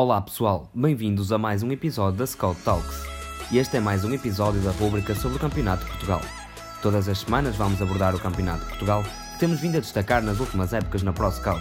[0.00, 3.02] Olá pessoal, bem-vindos a mais um episódio da Scout Talks.
[3.50, 6.20] E este é mais um episódio da rubrica sobre o Campeonato de Portugal.
[6.80, 10.38] Todas as semanas vamos abordar o Campeonato de Portugal, que temos vindo a destacar nas
[10.38, 11.60] últimas épocas na Pro Scout.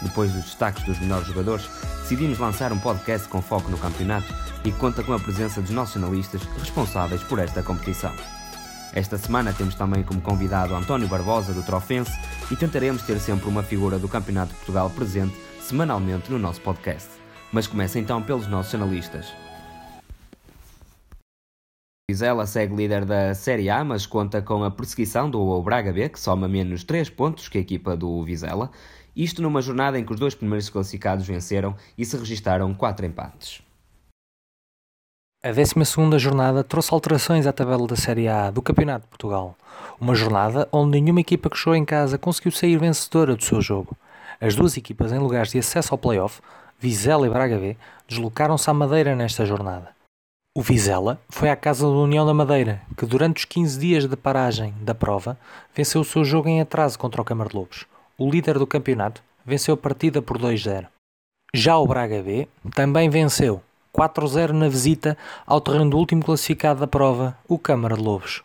[0.00, 1.68] Depois dos destaques dos melhores jogadores,
[2.02, 4.32] decidimos lançar um podcast com foco no campeonato
[4.64, 8.12] e que conta com a presença dos nossos analistas responsáveis por esta competição.
[8.94, 12.16] Esta semana temos também como convidado António Barbosa do Trofense
[12.48, 17.21] e tentaremos ter sempre uma figura do Campeonato de Portugal presente semanalmente no nosso podcast.
[17.52, 19.32] Mas começa então pelos nossos analistas.
[22.10, 26.18] Vizela segue líder da Série A, mas conta com a perseguição do Braga B, que
[26.18, 28.70] soma menos 3 pontos que a equipa do Vizela.
[29.14, 33.62] Isto numa jornada em que os dois primeiros classificados venceram e se registaram 4 empates.
[35.44, 35.74] A 12
[36.18, 39.56] jornada trouxe alterações à tabela da Série A do Campeonato de Portugal.
[40.00, 43.96] Uma jornada onde nenhuma equipa que jogou em casa conseguiu sair vencedora do seu jogo.
[44.40, 46.40] As duas equipas em lugares de acesso ao play-off,
[46.82, 47.76] Vizela e Braga B,
[48.08, 49.90] deslocaram-se à Madeira nesta jornada.
[50.52, 54.16] O Vizela foi à casa do União da Madeira, que durante os 15 dias de
[54.16, 55.38] paragem da prova
[55.72, 57.86] venceu o seu jogo em atraso contra o Câmara de Lobos.
[58.18, 60.88] O líder do campeonato venceu a partida por 2-0.
[61.54, 63.62] Já o Braga B também venceu
[63.96, 65.16] 4-0 na visita
[65.46, 68.42] ao terreno do último classificado da prova, o Câmara de Lobos.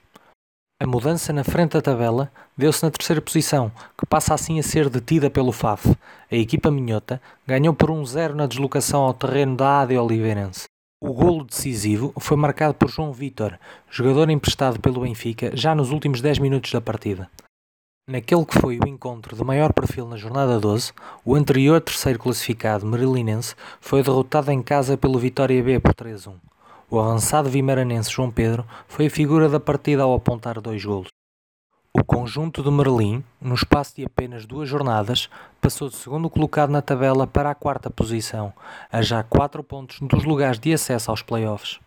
[0.80, 4.89] A mudança na frente da tabela deu-se na terceira posição, que passa assim a ser
[4.89, 5.95] detida pelo FAF.
[6.31, 10.66] A equipa minhota ganhou por 1-0 na deslocação ao terreno da AD Oliveirense.
[11.02, 13.58] O golo decisivo foi marcado por João Vitor,
[13.89, 17.28] jogador emprestado pelo Benfica já nos últimos 10 minutos da partida.
[18.08, 20.94] Naquele que foi o encontro de maior perfil na jornada 12,
[21.25, 26.36] o anterior terceiro classificado Marilinense foi derrotado em casa pelo Vitória B por 3-1.
[26.89, 31.09] O avançado vimaranense João Pedro foi a figura da partida ao apontar dois golos.
[31.93, 36.81] O conjunto de Merlim, no espaço de apenas duas jornadas, passou de segundo colocado na
[36.81, 38.53] tabela para a quarta posição,
[38.89, 41.77] a já quatro pontos dos lugares de acesso aos playoffs.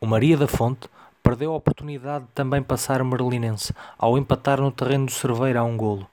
[0.00, 0.88] O Maria da Fonte
[1.22, 5.64] perdeu a oportunidade de também passar o Merlinense ao empatar no terreno do Cerveira a
[5.64, 6.08] um golo.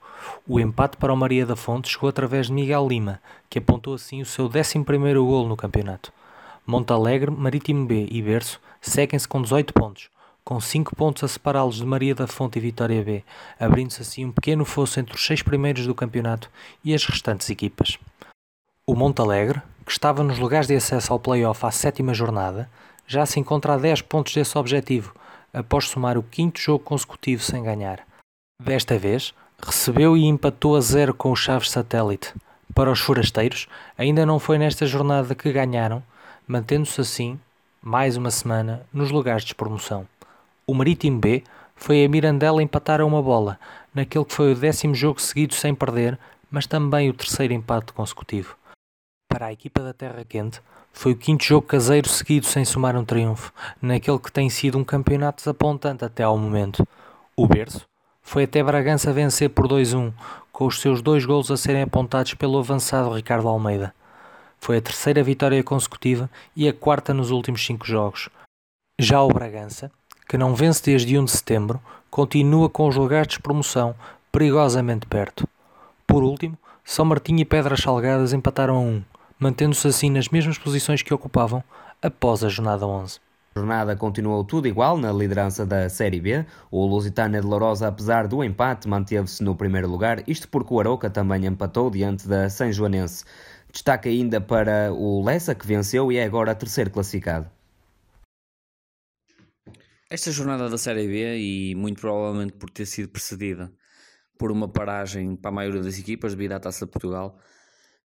[0.46, 4.22] O empate para o Maria da Fonte chegou através de Miguel Lima, que apontou assim
[4.22, 4.78] o seu 11
[5.16, 6.12] golo no campeonato.
[6.66, 10.08] Montalegre, Marítimo B e Berço seguem-se com 18 pontos,
[10.44, 13.24] com 5 pontos a separá-los de Maria da Fonte e Vitória B,
[13.58, 16.48] abrindo-se assim um pequeno fosso entre os seis primeiros do campeonato
[16.84, 17.98] e as restantes equipas.
[18.86, 22.70] O Montalegre, que estava nos lugares de acesso ao play-off à sétima jornada,
[23.06, 25.14] já se encontra a 10 pontos desse objetivo,
[25.52, 28.06] após somar o quinto jogo consecutivo sem ganhar.
[28.62, 32.32] Desta vez, recebeu e empatou a zero com o Chaves Satélite.
[32.74, 33.68] Para os forasteiros,
[33.98, 36.02] ainda não foi nesta jornada que ganharam,
[36.46, 37.38] mantendo-se assim,
[37.80, 40.06] mais uma semana, nos lugares de promoção.
[40.66, 41.42] O Marítimo B
[41.74, 43.58] foi a Mirandela empatar a uma bola,
[43.94, 46.18] naquele que foi o décimo jogo seguido sem perder,
[46.50, 48.56] mas também o terceiro empate consecutivo.
[49.28, 50.60] Para a equipa da Terra Quente,
[50.92, 54.84] foi o quinto jogo caseiro seguido sem somar um triunfo, naquele que tem sido um
[54.84, 56.86] campeonato desapontante até ao momento.
[57.34, 57.86] O berço
[58.22, 60.12] foi até Bragança vencer por 2-1,
[60.52, 63.94] com os seus dois golos a serem apontados pelo avançado Ricardo Almeida.
[64.62, 68.28] Foi a terceira vitória consecutiva e a quarta nos últimos cinco jogos.
[68.96, 69.90] Já o Bragança,
[70.28, 73.92] que não vence desde 1 de setembro, continua com os lugares de promoção
[74.30, 75.48] perigosamente perto.
[76.06, 79.02] Por último, São Martinho e Pedras Salgadas empataram a 1,
[79.36, 81.64] mantendo-se assim nas mesmas posições que ocupavam
[82.00, 83.18] após a jornada 11.
[83.56, 86.46] A jornada continuou tudo igual na liderança da Série B.
[86.70, 91.10] O Lusitânia de Lourosa, apesar do empate, manteve-se no primeiro lugar, isto porque o Aroca
[91.10, 92.70] também empatou diante da São
[93.72, 97.50] Destaca ainda para o Lessa, que venceu e é agora terceiro classificado.
[100.10, 103.72] Esta jornada da Série B, e muito provavelmente por ter sido precedida
[104.38, 107.38] por uma paragem para a maioria das equipas devido à Taça de Portugal,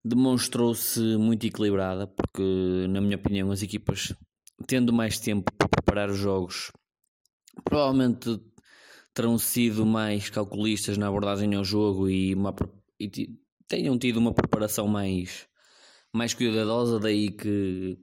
[0.06, 4.14] demonstrou-se muito equilibrada, porque, na minha opinião, as equipas,
[4.66, 6.72] tendo mais tempo para preparar os jogos,
[7.66, 8.40] provavelmente
[9.14, 12.56] terão sido mais calculistas na abordagem ao jogo e, uma,
[12.98, 13.10] e
[13.68, 15.48] tenham tido uma preparação mais,
[16.18, 17.98] mais cuidadosa, daí que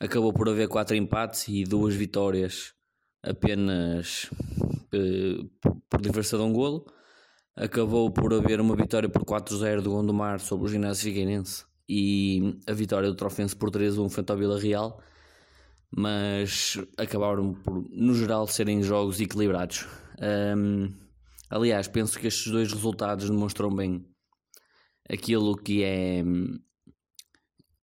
[0.00, 2.74] acabou por haver quatro empates e duas vitórias
[3.22, 4.30] apenas
[4.94, 5.50] uh,
[5.88, 6.84] por diferença de um golo
[7.56, 12.72] acabou por haver uma vitória por 4-0 do Gondomar sobre o Ginásio Figueirense e a
[12.72, 15.00] vitória do Trofense por 3-1 frente ao Vila Real,
[15.90, 19.86] mas acabaram por, no geral, serem jogos equilibrados.
[20.56, 20.92] Um,
[21.48, 24.04] aliás, penso que estes dois resultados demonstram bem
[25.08, 26.24] aquilo que é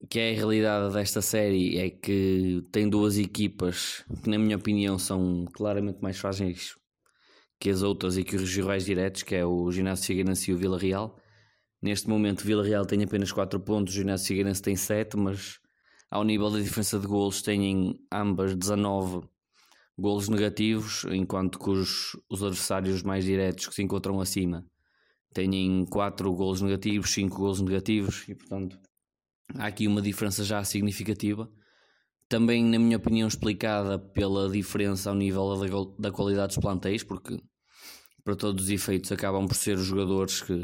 [0.10, 4.98] que é a realidade desta série é que tem duas equipas que na minha opinião
[4.98, 6.76] são claramente mais frágeis
[7.60, 10.58] que as outras e que os rivais diretos, que é o Ginásio Figueirense e o
[10.58, 11.16] Vila Real.
[11.80, 15.60] Neste momento, o Vila Real tem apenas 4 pontos, o Ginásio Figueirense tem 7, mas
[16.10, 19.22] ao nível da diferença de golos, têm ambas 19
[19.98, 24.66] golos negativos, enquanto que os, os adversários mais diretos que se encontram acima
[25.34, 28.78] têm 4 golos negativos, 5 golos negativos, e portanto
[29.58, 31.50] há aqui uma diferença já significativa.
[32.28, 37.38] Também, na minha opinião, explicada pela diferença ao nível da, da qualidade dos plantéis, porque
[38.24, 40.56] para todos os efeitos acabam por ser os jogadores que,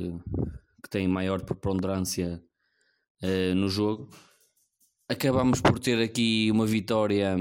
[0.83, 2.41] que têm maior preponderância
[3.23, 4.09] uh, no jogo.
[5.09, 7.35] Acabamos por ter aqui uma vitória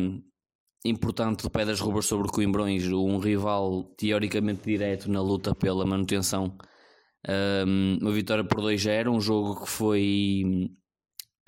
[0.84, 6.56] importante de Pedras Rubas sobre Coimbrões, um rival teoricamente direto na luta pela manutenção.
[7.28, 10.70] Um, uma vitória por 2-0, um jogo que foi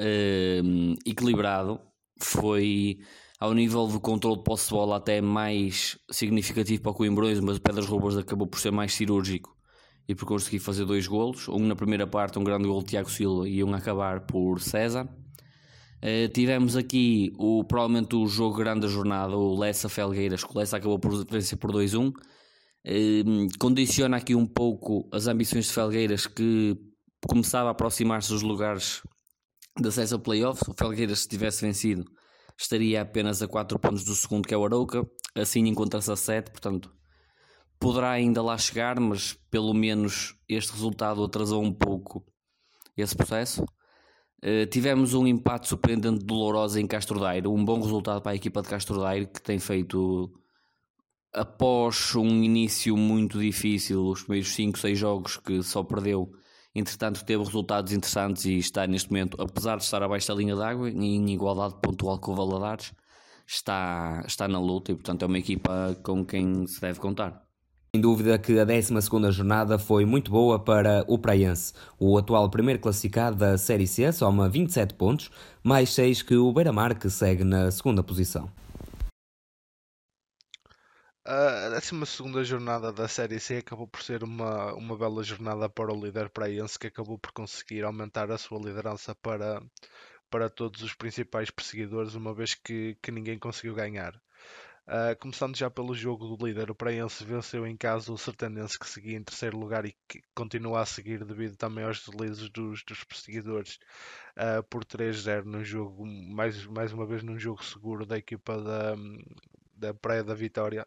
[0.00, 1.80] um, equilibrado,
[2.20, 2.98] foi
[3.38, 7.56] ao nível do controle de posse de bola até mais significativo para o Coimbrões, mas
[7.56, 9.56] o Pedras Rubas acabou por ser mais cirúrgico
[10.08, 13.10] e por conseguir fazer dois golos, um na primeira parte, um grande gol de Tiago
[13.10, 15.06] Silva e um a acabar por César.
[15.98, 20.58] Uh, tivemos aqui o, provavelmente o jogo grande da jornada, o Lessa Felgueiras, que o
[20.58, 22.08] Lessa acabou por vencer por 2-1.
[22.08, 22.12] Uh,
[22.84, 26.76] ehm, condiciona aqui um pouco as ambições de Felgueiras, que
[27.28, 29.02] começava a aproximar-se dos lugares
[29.82, 30.66] de acesso a playoffs.
[30.68, 32.04] O Felgueiras, se tivesse vencido,
[32.56, 36.50] estaria apenas a 4 pontos do segundo, que é o Arouca, assim encontra-se a 7,
[36.50, 36.92] portanto
[37.78, 42.24] poderá ainda lá chegar, mas pelo menos este resultado atrasou um pouco
[42.96, 43.64] esse processo.
[44.42, 48.62] Uh, tivemos um empate surpreendente doloroso em Castro Daire, um bom resultado para a equipa
[48.62, 50.32] de Castro Daire que tem feito
[51.32, 56.30] após um início muito difícil, os primeiros 5, 6 jogos que só perdeu,
[56.74, 60.90] entretanto teve resultados interessantes e está neste momento, apesar de estar abaixo da linha d'água,
[60.90, 62.92] em igualdade pontual com o Valadares,
[63.46, 67.48] está, está na luta e portanto é uma equipa com quem se deve contar.
[67.94, 68.92] Sem dúvida que a 12
[69.32, 71.72] jornada foi muito boa para o Praiense.
[71.98, 75.30] O atual primeiro classificado da Série C soma 27 pontos,
[75.62, 78.50] mais 6 que o Beira-Mar, que segue na segunda posição.
[81.30, 86.00] A 12 jornada da Série C acabou por ser uma, uma bela jornada para o
[86.02, 89.62] líder praiense, que acabou por conseguir aumentar a sua liderança para,
[90.30, 94.14] para todos os principais perseguidores, uma vez que, que ninguém conseguiu ganhar.
[94.86, 98.88] Uh, começando já pelo jogo do líder, o Praense venceu em casa o Sertanense, que
[98.88, 103.04] seguia em terceiro lugar e que continua a seguir devido também aos deslizes dos, dos
[103.04, 103.78] perseguidores
[104.38, 108.96] uh, por 3-0 num jogo, mais, mais uma vez num jogo seguro da equipa da,
[109.74, 110.86] da Praia da Vitória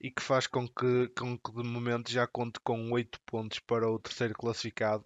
[0.00, 3.90] e que faz com que, com que de momento já conte com 8 pontos para
[3.90, 5.04] o terceiro classificado.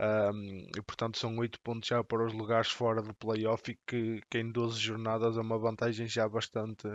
[0.00, 4.22] Um, e portanto são 8 pontos já para os lugares fora do playoff e que,
[4.30, 6.88] que em 12 jornadas é uma vantagem já bastante,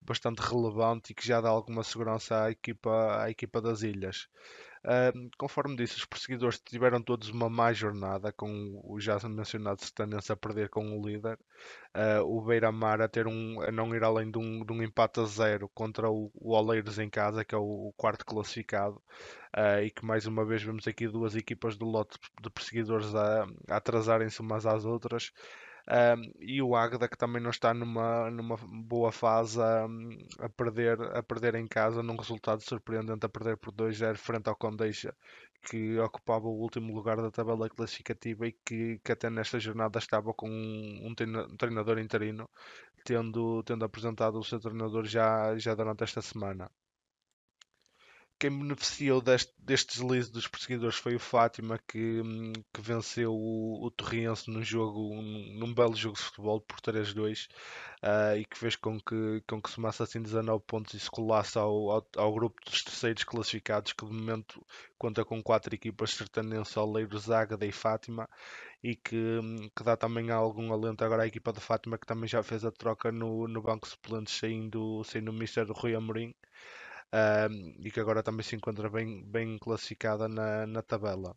[0.00, 4.28] bastante relevante e que já dá alguma segurança à equipa, à equipa das ilhas.
[5.36, 10.36] Conforme disse, os perseguidores tiveram todos uma má jornada, com o já mencionado Sertanense a
[10.36, 11.38] perder com o líder,
[11.96, 15.20] uh, o Beira-Mar a, ter um, a não ir além de um, de um empate
[15.20, 18.96] a zero contra o, o Oleiros em casa, que é o, o quarto classificado,
[19.56, 23.46] uh, e que mais uma vez vemos aqui duas equipas do lote de perseguidores a,
[23.68, 25.32] a atrasarem-se umas às outras.
[25.90, 29.58] Um, e o Águeda que também não está numa, numa boa fase
[30.38, 34.56] a, perder, a perder em casa num resultado surpreendente a perder por 2-0 frente ao
[34.56, 35.16] Condeixa
[35.62, 40.34] que ocupava o último lugar da tabela classificativa e que, que até nesta jornada estava
[40.34, 42.48] com um, um treinador interino
[43.04, 46.70] tendo, tendo apresentado o seu treinador já, já durante esta semana
[48.38, 53.84] quem beneficiou deste, deste deslize dos perseguidores foi o Fátima, que, hum, que venceu o,
[53.84, 57.50] o Torriense num jogo, num, belo jogo de futebol por 3-2 uh,
[58.02, 61.58] ah, e que fez com que, com que somasse assim 19 pontos e se colasse
[61.58, 64.64] ao, ao, ao, grupo dos terceiros classificados, que de momento
[64.96, 68.28] conta com quatro equipas sertanense, Oleiros, Ágada e Fátima,
[68.82, 72.28] e que, hum, que dá também algum alento agora à equipa de Fátima, que também
[72.28, 76.32] já fez a troca no, no banco suplente, saindo, saindo o Mister Rui Amorim
[77.14, 81.36] um, e que agora também se encontra bem, bem classificada na, na tabela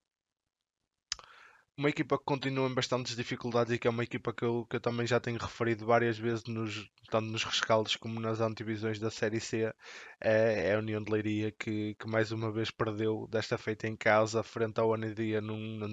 [1.77, 4.75] uma equipa que continua em bastantes dificuldades e que é uma equipa que eu, que
[4.75, 9.09] eu também já tenho referido várias vezes, nos, tanto nos rescaldos como nas antivisões da
[9.09, 9.73] Série C,
[10.19, 13.95] é, é a União de Leiria que, que mais uma vez perdeu, desta feita em
[13.95, 15.91] casa, frente ao Anidia, num, num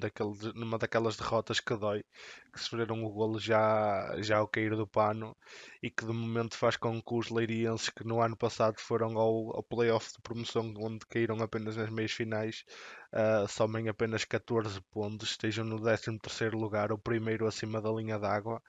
[0.54, 2.02] numa daquelas derrotas que dói,
[2.52, 5.36] que sofreram o golo já, já ao cair do pano
[5.82, 9.56] e que de momento faz com que os leirienses que no ano passado foram ao,
[9.56, 12.64] ao playoff de promoção, onde caíram apenas nas meias finais,
[13.12, 18.62] uh, somem apenas 14 pontos, estejam no 13º lugar, o primeiro acima da linha d'água,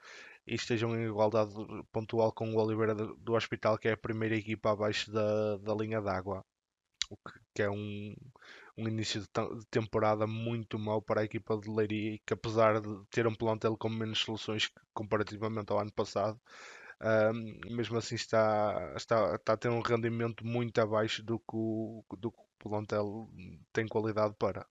[0.46, 1.52] e estejam em igualdade
[1.92, 6.00] pontual com o Oliveira do Hospital, que é a primeira equipa abaixo da, da linha
[6.00, 6.44] d'água.
[7.10, 8.14] O que, que, é um,
[8.76, 13.04] um início de, de, temporada muito mau para a equipa de Leiria que apesar de
[13.10, 16.40] ter um plantel com menos soluções comparativamente ao ano passado,
[17.02, 22.04] um, mesmo assim está, está, está a ter um rendimento muito abaixo do que o,
[22.18, 23.28] do que o plantel
[23.72, 24.66] tem qualidade para.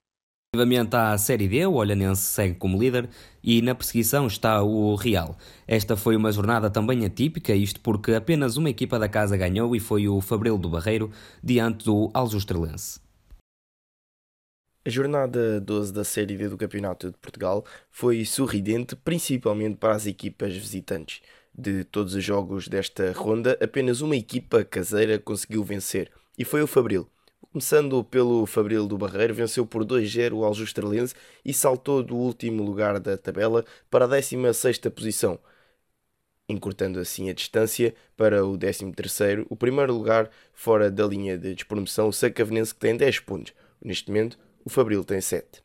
[0.53, 3.07] Relativamente à Série D, o Olhanense segue como líder
[3.43, 5.37] e na perseguição está o Real.
[5.67, 9.79] Esta foi uma jornada também atípica, isto porque apenas uma equipa da casa ganhou e
[9.79, 11.11] foi o Fabril do Barreiro
[11.43, 12.99] diante do Aljustrelense.
[14.83, 20.07] A jornada 12 da Série D do Campeonato de Portugal foi sorridente, principalmente para as
[20.07, 21.21] equipas visitantes.
[21.53, 26.67] De todos os jogos desta ronda, apenas uma equipa caseira conseguiu vencer, e foi o
[26.67, 27.07] Fabril.
[27.51, 32.99] Começando pelo Fabril do Barreiro, venceu por 2-0 o Aljustrelense e saltou do último lugar
[32.99, 35.39] da tabela para a 16ª posição,
[36.47, 42.09] encurtando assim a distância para o 13º, o primeiro lugar fora da linha de despromoção,
[42.09, 43.51] o Sacavenense que tem 10 pontos.
[43.83, 45.63] Neste momento, o Fabril tem 7.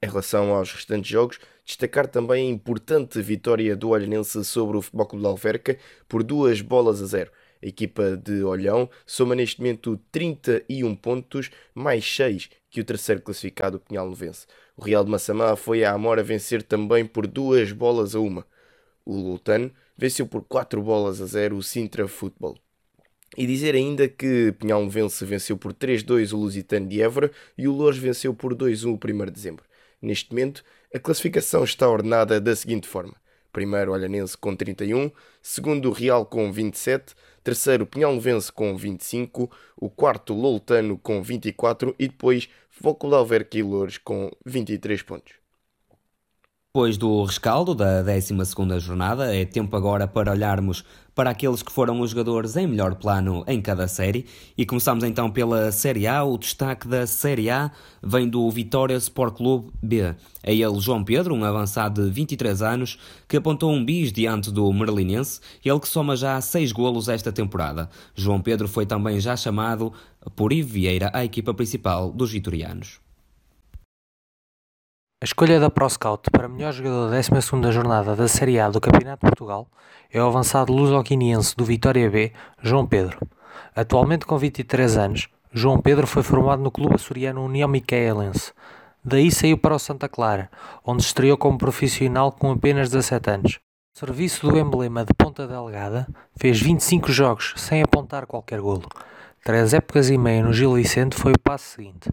[0.00, 5.06] Em relação aos restantes jogos, destacar também a importante vitória do Olhanense sobre o Futebol
[5.06, 7.32] Clube de Alverca por duas bolas a zero.
[7.66, 13.78] A equipa de Olhão soma neste momento 31 pontos, mais 6 que o terceiro classificado,
[13.78, 14.46] o Pinhal Novense.
[14.76, 18.46] O Real de Massamá foi a Amora vencer também por duas bolas a uma.
[19.04, 22.56] O Lutano venceu por 4 bolas a 0 o Sintra Futebol.
[23.36, 27.72] E dizer ainda que Pinhal Novense venceu por 3-2 o Lusitano de Évora e o
[27.72, 29.64] Lourdes venceu por 2-1 o 1 de dezembro.
[30.00, 30.62] Neste momento,
[30.94, 33.16] a classificação está ordenada da seguinte forma:
[33.56, 35.10] primeiro Olhanense com 31,
[35.40, 42.50] segundo Real com 27, terceiro Pinhalnovense com 25, o quarto Loltano com 24 e depois
[42.68, 45.45] Foco de Alverca Loures com 23 pontos.
[46.76, 51.98] Depois do rescaldo da 12ª jornada, é tempo agora para olharmos para aqueles que foram
[52.00, 54.26] os jogadores em melhor plano em cada série.
[54.58, 56.22] E começamos então pela Série A.
[56.22, 57.70] O destaque da Série A
[58.02, 60.14] vem do Vitória Sport Clube B.
[60.42, 64.70] É ele João Pedro, um avançado de 23 anos, que apontou um bis diante do
[64.70, 67.88] Merlinense, ele que soma já 6 golos esta temporada.
[68.14, 69.94] João Pedro foi também já chamado
[70.36, 73.05] por Ivo Vieira à equipa principal dos vitorianos.
[75.18, 79.24] A escolha da ProScout para melhor jogador da 12ª jornada da Série A do Campeonato
[79.24, 79.66] de Portugal
[80.12, 83.18] é o avançado luso-guineense do Vitória B, João Pedro.
[83.74, 88.52] Atualmente com 23 anos, João Pedro foi formado no clube açoriano União Micaelense.
[89.02, 90.50] Daí saiu para o Santa Clara,
[90.84, 93.58] onde estreou como profissional com apenas 17 anos.
[93.94, 96.06] Serviço do emblema de Ponta Delgada,
[96.38, 98.86] fez 25 jogos sem apontar qualquer golo.
[99.46, 102.10] Três épocas e meia no Gil Vicente foi o passo seguinte,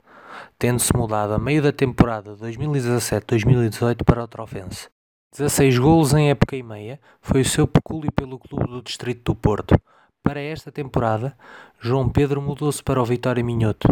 [0.59, 4.87] tendo-se mudado a meio da temporada 2017-2018 para o Trofense.
[5.35, 9.35] 16 golos em época e meia foi o seu pecúlio pelo clube do Distrito do
[9.35, 9.75] Porto.
[10.21, 11.35] Para esta temporada,
[11.79, 13.91] João Pedro mudou-se para o Vitória Minhoto.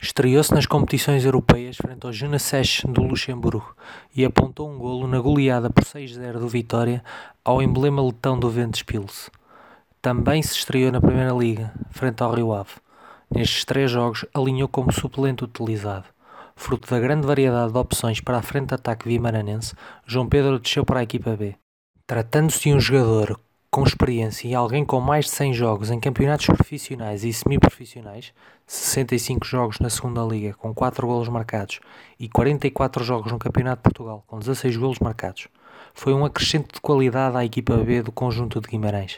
[0.00, 3.76] Estreou-se nas competições europeias frente ao Jeunesse do Luxemburgo
[4.16, 7.04] e apontou um golo na goleada por 6-0 do Vitória
[7.44, 9.30] ao emblema letão do Ventspils.
[10.04, 12.72] Também se estreou na Primeira Liga, frente ao Rio Ave.
[13.30, 16.04] Nestes três jogos, alinhou como suplente utilizado.
[16.54, 20.84] Fruto da grande variedade de opções para a frente de ataque vimaranense, João Pedro desceu
[20.84, 21.54] para a equipa B.
[22.06, 26.48] Tratando-se de um jogador com experiência e alguém com mais de 100 jogos em campeonatos
[26.48, 28.34] profissionais e semi-profissionais,
[28.66, 31.80] 65 jogos na segunda liga com 4 golos marcados
[32.20, 35.48] e 44 jogos no Campeonato de Portugal com 16 golos marcados,
[35.94, 39.16] foi um acrescente de qualidade à equipa B do conjunto de Guimarães.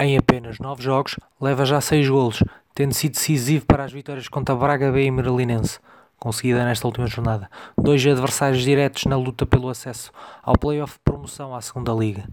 [0.00, 2.42] Em apenas 9 jogos, leva já 6 golos,
[2.74, 5.78] tendo sido decisivo para as vitórias contra Braga B e Merlinense,
[6.18, 7.48] conseguida nesta última jornada.
[7.78, 10.10] Dois adversários diretos na luta pelo acesso
[10.42, 12.28] ao playoff de promoção à segunda Liga.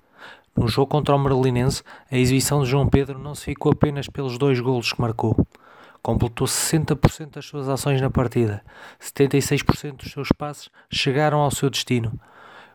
[0.57, 4.39] No jogo contra o Merlinense, a exibição de João Pedro não se ficou apenas pelos
[4.39, 5.37] dois golos que marcou.
[6.01, 8.63] Completou 60% das suas ações na partida,
[8.99, 12.19] 76% dos seus passes chegaram ao seu destino.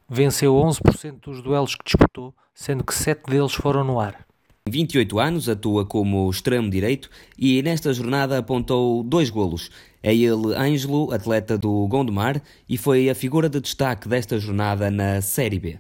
[0.08, 4.25] Venceu 11% dos duelos que disputou, sendo que 7 deles foram no ar.
[4.68, 7.08] 28 anos, atua como extremo direito
[7.38, 9.70] e nesta jornada apontou dois golos.
[10.02, 15.20] É ele Ângelo, atleta do Gondomar, e foi a figura de destaque desta jornada na
[15.20, 15.78] Série B.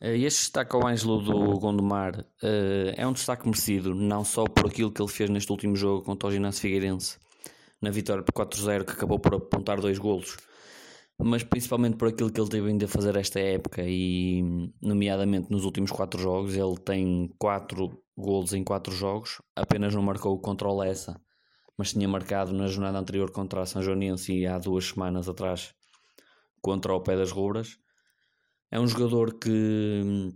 [0.00, 4.66] Eh, este destaque ao Ângelo do Gondomar eh, é um destaque merecido, não só por
[4.66, 7.18] aquilo que ele fez neste último jogo contra o Ginásio Figueirense,
[7.80, 10.36] na vitória por 4-0, que acabou por apontar dois golos,
[11.24, 14.42] mas principalmente por aquilo que ele teve ainda a fazer esta época e
[14.80, 20.38] nomeadamente nos últimos quatro jogos ele tem quatro golos em quatro jogos apenas não marcou
[20.40, 21.20] contra o Lessa
[21.76, 25.74] mas tinha marcado na jornada anterior contra a São Joanense há duas semanas atrás
[26.60, 27.76] contra o Pé das Rubras.
[28.70, 30.32] É um jogador que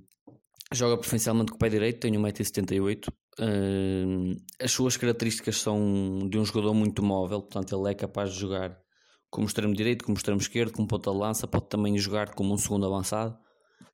[0.72, 6.44] joga preferencialmente com o pé direito tem 1,78m Uh, as suas características são de um
[6.46, 8.80] jogador muito móvel, portanto, ele é capaz de jogar
[9.30, 12.58] como extremo direito, como extremo esquerdo, como ponta de lança, pode também jogar como um
[12.58, 13.36] segundo avançado.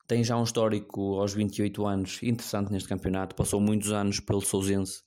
[0.06, 5.02] Tem já um histórico aos 28 anos interessante neste campeonato, passou muitos anos pelo Sousense,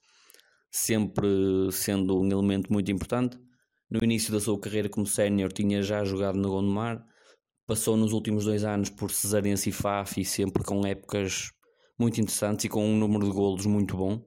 [0.72, 1.27] sempre
[1.72, 3.38] sendo um elemento muito importante.
[3.89, 7.05] No início da sua carreira como sénior tinha já jogado no Gondomar,
[7.67, 11.51] passou nos últimos dois anos por Cesarense e Faf e sempre com épocas
[12.00, 14.25] muito interessantes e com um número de golos muito bom.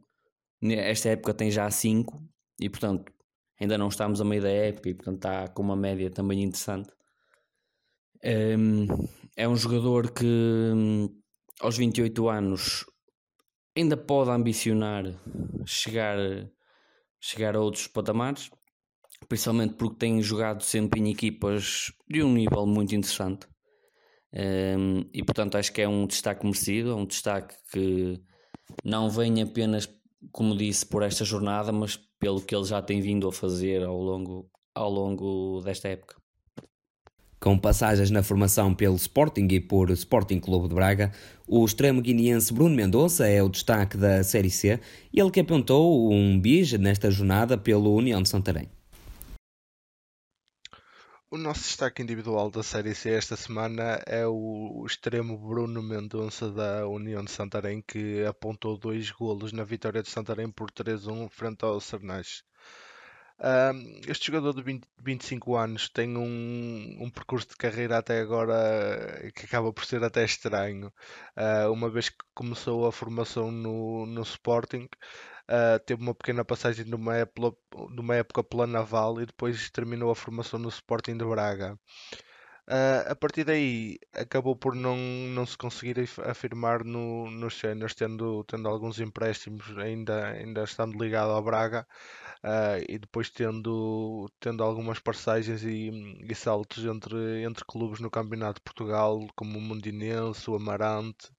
[0.62, 2.20] Esta época tem já 5
[2.60, 3.12] e, portanto,
[3.60, 6.90] ainda não estamos a meio da época e, portanto, está com uma média também interessante.
[8.22, 8.86] Ehm,
[9.36, 11.08] é um jogador que, hum,
[11.60, 12.84] aos 28 anos,
[13.76, 15.04] ainda pode ambicionar
[15.64, 16.18] chegar,
[17.20, 18.50] chegar a outros patamares,
[19.28, 23.46] principalmente porque tem jogado sempre em equipas de um nível muito interessante.
[24.32, 28.20] Um, e portanto acho que é um destaque merecido, é um destaque que
[28.84, 29.88] não vem apenas,
[30.32, 34.00] como disse, por esta jornada, mas pelo que ele já tem vindo a fazer ao
[34.00, 36.16] longo, ao longo desta época.
[37.40, 41.12] Com passagens na formação pelo Sporting e por Sporting Clube de Braga,
[41.46, 44.80] o extremo guineense Bruno Mendonça é o destaque da Série C,
[45.14, 48.68] ele que apontou um bis nesta jornada pelo União de Santarém.
[51.30, 56.88] O nosso destaque individual da Série C esta semana é o extremo Bruno Mendonça da
[56.88, 61.78] União de Santarém, que apontou dois golos na vitória de Santarém por 3-1 frente ao
[61.80, 62.42] Sernais.
[64.08, 69.44] este jogador de 20, 25 anos tem um, um, percurso de carreira até agora que
[69.44, 70.90] acaba por ser até estranho.
[71.37, 74.88] Uh, uma vez que começou a formação no, no Sporting,
[75.50, 77.56] Uh, teve uma pequena passagem numa época,
[77.90, 81.78] numa época pela Naval e depois terminou a formação no Sporting de Braga.
[82.68, 88.44] Uh, a partir daí acabou por não, não se conseguir afirmar no, nos séniores, tendo,
[88.44, 91.86] tendo alguns empréstimos ainda, ainda estando ligado ao Braga
[92.44, 95.90] uh, e depois tendo, tendo algumas passagens e,
[96.28, 101.30] e, saltos entre, entre clubes no Campeonato de Portugal, como o Mundinense, o Amarante.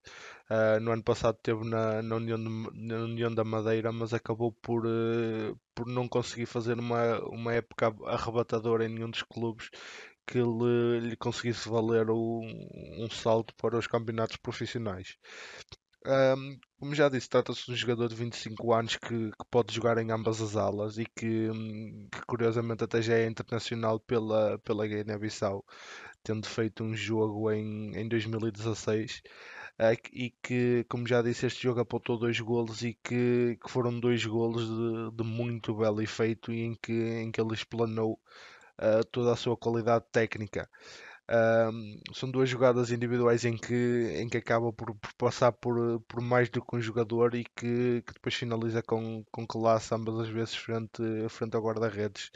[0.50, 4.50] Uh, no ano passado esteve na, na, União de, na, União da Madeira, mas acabou
[4.50, 9.70] por, uh, por não conseguir fazer uma, uma época arrebatadora em nenhum dos clubes
[10.26, 15.16] que lhe, lhe conseguisse valer o, um salto para os campeonatos profissionais.
[16.06, 19.98] Um, como já disse, trata-se de um jogador de 25 anos que, que, pode jogar
[19.98, 21.50] em ambas as alas e que,
[22.10, 25.64] que curiosamente até já é internacional pela, pela Guiné-Bissau,
[26.22, 29.22] tendo feito um jogo em, em 2016
[30.12, 34.24] e que, como já disse, este jogo apontou dois golos e que, que foram dois
[34.26, 38.20] golos de, de, muito belo efeito e em que, em que ele explanou
[38.78, 40.68] uh, toda a sua qualidade técnica.
[42.12, 46.50] são duas jogadas individuais em que, em que acaba por, por, passar por, por mais
[46.50, 50.54] do que um jogador e que, que depois finaliza com, com classe ambas as vezes
[50.56, 52.30] frente, frente ao guarda-redes.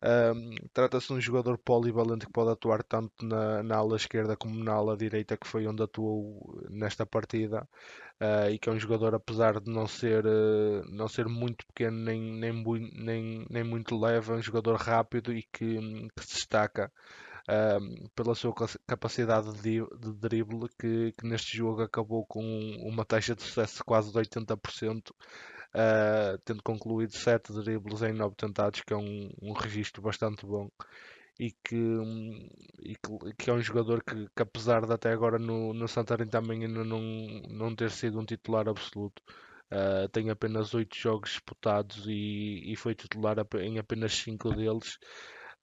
[0.00, 4.62] Um, Trata-se de um jogador polivalente que pode atuar tanto na, na ala esquerda como
[4.62, 7.68] na ala direita, que foi onde atuou nesta partida,
[8.20, 11.96] uh, e que é um jogador, apesar de não ser, uh, não ser muito pequeno
[11.98, 12.52] nem, nem,
[12.94, 15.78] nem, nem muito leve, é um jogador rápido e que,
[16.14, 16.92] que se destaca.
[18.14, 18.54] pela sua
[18.86, 22.42] capacidade de, de drible, que, que, neste jogo acabou com
[22.82, 25.12] uma taxa de sucesso de quase de 80%,
[25.74, 30.70] uh, tendo concluído 7 dribles em 9 tentados, que é um, um registro bastante bom.
[31.38, 31.76] E que,
[32.82, 36.26] e que, que, é um jogador que, que, apesar de até agora no, no Santarém
[36.26, 37.00] também ainda não,
[37.48, 39.22] não ter sido um titular absoluto,
[39.72, 44.98] uh, tem apenas 8 jogos disputados e, e foi titular em apenas 5 deles.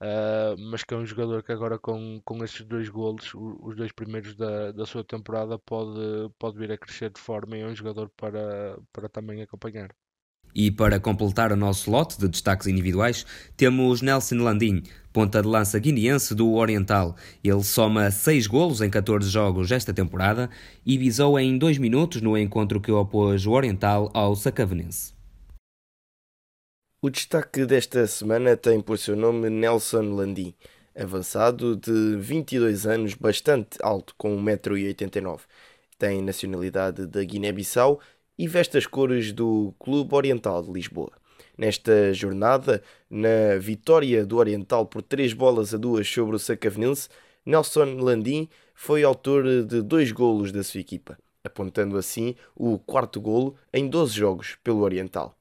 [0.01, 3.93] Uh, mas que é um jogador que agora com, com estes dois golos, os dois
[3.93, 7.75] primeiros da, da sua temporada, pode, pode vir a crescer de forma e é um
[7.75, 9.95] jogador para, para também acompanhar.
[10.53, 13.25] E para completar o nosso lote de destaques individuais,
[13.57, 17.15] temos Nelson Landim, ponta de lança guineense do Oriental.
[17.43, 20.49] Ele soma 6 golos em 14 jogos esta temporada
[20.85, 25.14] e visou em 2 minutos no encontro que opôs o Oriental ao Sacavenense.
[27.01, 30.55] O destaque desta semana tem por seu nome Nelson Landim,
[30.95, 35.41] avançado de 22 anos, bastante alto, com 1,89m.
[35.99, 37.99] Tem nacionalidade da Guiné-Bissau
[38.37, 41.11] e veste as cores do Clube Oriental de Lisboa.
[41.57, 47.09] Nesta jornada, na vitória do Oriental por 3 bolas a 2 sobre o Sacavenense,
[47.45, 53.55] Nelson Landim foi autor de dois golos da sua equipa, apontando assim o quarto golo
[53.71, 55.37] em 12 jogos pelo Oriental.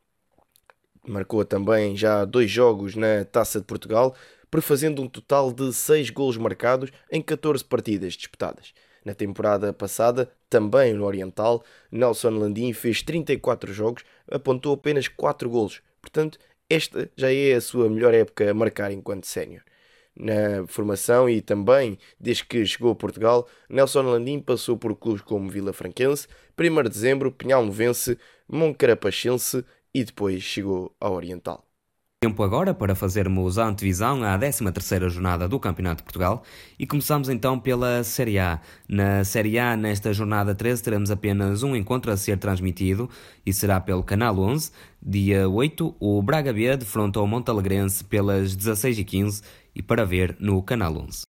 [1.06, 4.14] Marcou também já dois jogos na Taça de Portugal,
[4.50, 8.72] prefazendo um total de 6 golos marcados em 14 partidas disputadas.
[9.04, 11.62] Na temporada passada, também no Oriental,
[11.92, 15.82] Nelson Landim fez 34 jogos, apontou apenas 4 golos.
[16.00, 16.38] Portanto,
[16.70, 19.62] esta já é a sua melhor época a marcar enquanto sénior.
[20.16, 25.50] Na formação e também desde que chegou a Portugal, Nelson Landim passou por clubes como
[25.50, 28.16] Vila Franquense, 1 de Dezembro, Pinhal Novense,
[28.48, 29.64] Moncarapachense
[29.94, 31.64] e depois chegou ao Oriental.
[32.24, 36.42] Tempo agora para fazermos a antevisão à 13ª jornada do Campeonato de Portugal
[36.78, 38.60] e começamos então pela Série A.
[38.88, 43.10] Na Série A, nesta jornada 13, teremos apenas um encontro a ser transmitido
[43.44, 44.72] e será pelo Canal 11.
[45.02, 50.96] Dia 8, o Braga B defronta o Montalegrense pelas 16h15 e para ver no Canal
[50.96, 51.24] 11.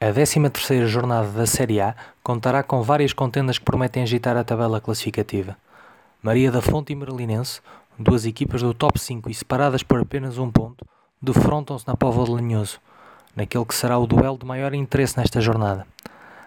[0.00, 4.80] A 13ª jornada da Série A contará com várias contendas que prometem agitar a tabela
[4.80, 5.56] classificativa.
[6.22, 7.60] Maria da Fonte e Merlinense
[7.98, 10.84] Duas equipas do top 5 e separadas por apenas um ponto,
[11.20, 12.78] defrontam-se na Póvoa de Lanhoso,
[13.34, 15.86] naquele que será o duelo de maior interesse nesta jornada.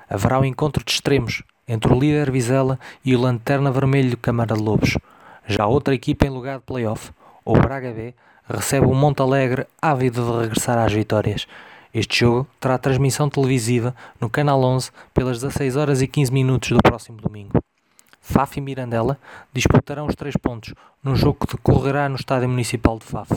[0.07, 4.61] Haverá um encontro de extremos entre o líder Vizela e o Lanterna Vermelho Câmara de
[4.61, 4.95] Lobos.
[5.47, 7.11] Já outra equipa em lugar de playoff,
[7.43, 8.13] o Braga B,
[8.47, 11.47] recebe o Monte Alegre ávido de regressar às vitórias.
[11.91, 16.77] Este jogo terá transmissão televisiva no Canal 11 pelas 16 horas e 15 minutos do
[16.77, 17.59] próximo domingo.
[18.31, 19.17] Faf e Mirandela
[19.51, 23.33] disputarão os três pontos num jogo que decorrerá no Estádio Municipal de Faf.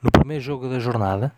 [0.00, 1.32] No primeiro jogo da jornada,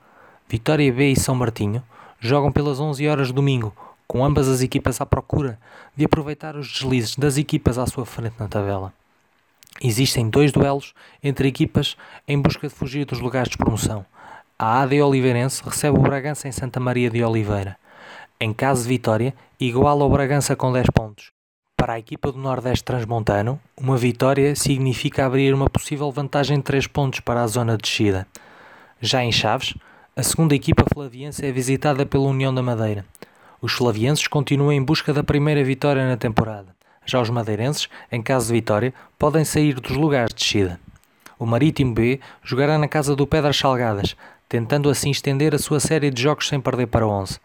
[0.46, 1.82] Vitória B e São Martinho
[2.20, 3.74] jogam pelas 11 horas de domingo,
[4.06, 5.58] com ambas as equipas à procura
[5.96, 8.92] de aproveitar os deslizes das equipas à sua frente na tabela.
[9.80, 10.92] Existem dois duelos
[11.24, 11.96] entre equipas
[12.28, 14.04] em busca de fugir dos lugares de promoção.
[14.58, 17.78] A AD Oliveirense recebe o Bragança em Santa Maria de Oliveira.
[18.38, 21.32] Em caso de vitória, iguala ao Bragança com 10 pontos.
[21.80, 26.86] Para a equipa do Nordeste Transmontano, uma vitória significa abrir uma possível vantagem de 3
[26.86, 28.26] pontos para a zona de descida.
[29.00, 29.72] Já em Chaves,
[30.14, 33.06] a segunda equipa flaviense é visitada pela União da Madeira.
[33.62, 36.76] Os flavienses continuam em busca da primeira vitória na temporada.
[37.06, 40.78] Já os madeirenses, em caso de vitória, podem sair dos lugares de descida.
[41.38, 44.14] O Marítimo B jogará na casa do Pedras Salgadas,
[44.46, 47.40] tentando assim estender a sua série de jogos sem perder para 11.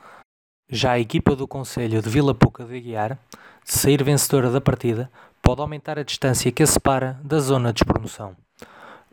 [0.70, 3.18] Já a equipa do Conselho de Vila Pouca de Aguiar
[3.66, 5.10] sair vencedora da partida,
[5.42, 8.36] pode aumentar a distância que a separa da zona de despromoção.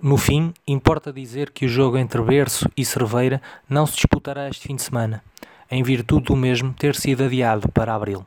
[0.01, 4.69] No fim, importa dizer que o jogo entre Berço e Cerveira não se disputará este
[4.69, 5.23] fim de semana,
[5.71, 8.25] em virtude do mesmo ter sido adiado para abril.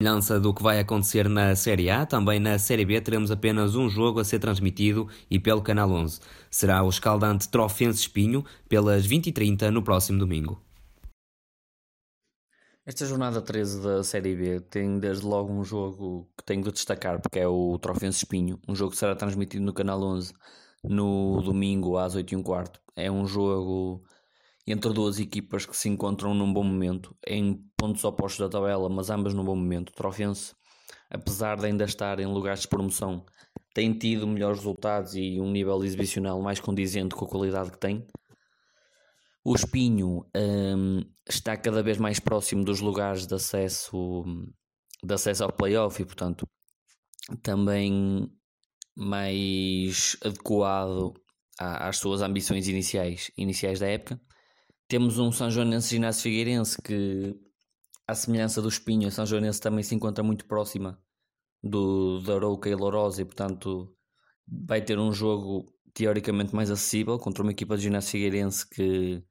[0.00, 3.88] Lança do que vai acontecer na Série A, também na Série B teremos apenas um
[3.88, 6.20] jogo a ser transmitido e pelo Canal 11.
[6.48, 10.62] Será o escaldante Trofense Espinho pelas 20h30 no próximo domingo.
[12.88, 17.20] Esta jornada 13 da Série B tem desde logo um jogo que tenho de destacar,
[17.20, 20.32] porque é o Trofense Espinho, um jogo que será transmitido no Canal 11
[20.82, 22.70] no domingo às 8h15.
[22.96, 24.02] É um jogo
[24.66, 29.10] entre duas equipas que se encontram num bom momento, em pontos opostos da tabela, mas
[29.10, 29.90] ambas num bom momento.
[29.90, 30.54] O Trofense,
[31.10, 33.22] apesar de ainda estar em lugares de promoção,
[33.74, 38.06] tem tido melhores resultados e um nível exibicional mais condizente com a qualidade que tem.
[39.50, 44.22] O Espinho um, está cada vez mais próximo dos lugares de acesso,
[45.02, 46.46] de acesso ao playoff e, portanto,
[47.42, 48.30] também
[48.94, 51.14] mais adequado
[51.58, 54.20] às suas ambições iniciais, iniciais da época.
[54.86, 57.34] Temos um São Joanense Ginásio Figueirense que,
[58.06, 61.02] à semelhança do Espinho, o São Joanense também se encontra muito próxima
[61.62, 63.96] do da Arouca e Lourosa e, portanto,
[64.46, 69.24] vai ter um jogo teoricamente mais acessível contra uma equipa de Ginásio Figueirense que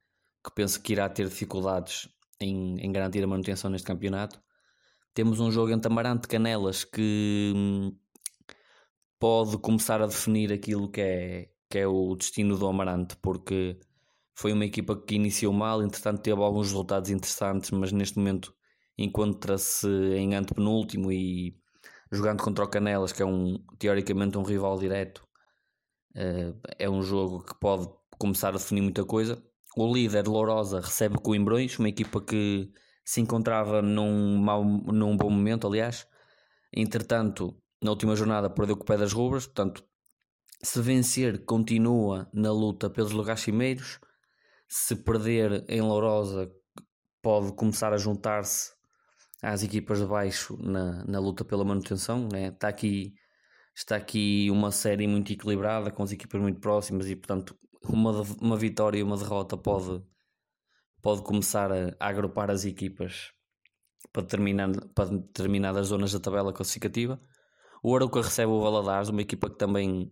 [0.47, 2.07] que penso que irá ter dificuldades
[2.39, 4.41] em, em garantir a manutenção neste campeonato.
[5.13, 7.97] Temos um jogo entre Amarante e Canelas que hum,
[9.19, 13.79] pode começar a definir aquilo que é, que é o destino do Amarante, porque
[14.35, 18.53] foi uma equipa que iniciou mal, entretanto teve alguns resultados interessantes, mas neste momento
[18.97, 21.57] encontra-se em antepenúltimo e
[22.11, 25.27] jogando contra o Canelas, que é um teoricamente um rival direto.
[26.15, 29.43] Eh, é um jogo que pode começar a definir muita coisa
[29.77, 32.67] o líder Lourosa recebe Coimbrões, uma equipa que
[33.05, 36.07] se encontrava num, mau, num bom momento, aliás.
[36.73, 39.85] Entretanto, na última jornada perdeu com o pé das rubras, portanto,
[40.63, 43.99] se vencer, continua na luta pelos lugares cimeiros.
[44.67, 46.51] Se perder em Lourosa,
[47.21, 48.71] pode começar a juntar-se
[49.43, 52.27] às equipas de baixo na, na luta pela manutenção.
[52.33, 52.47] Né?
[52.47, 53.13] Está, aqui,
[53.75, 58.57] está aqui uma série muito equilibrada, com as equipas muito próximas e, portanto, uma, uma
[58.57, 60.03] vitória e uma derrota pode,
[61.01, 63.31] pode começar a, a agrupar as equipas
[64.11, 67.19] para, determinar, para determinadas zonas da tabela classificativa.
[67.83, 70.11] O Arouca recebe o Valadares, uma equipa que também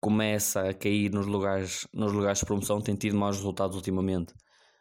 [0.00, 4.34] começa a cair nos lugares, nos lugares de promoção, tem tido maus resultados ultimamente.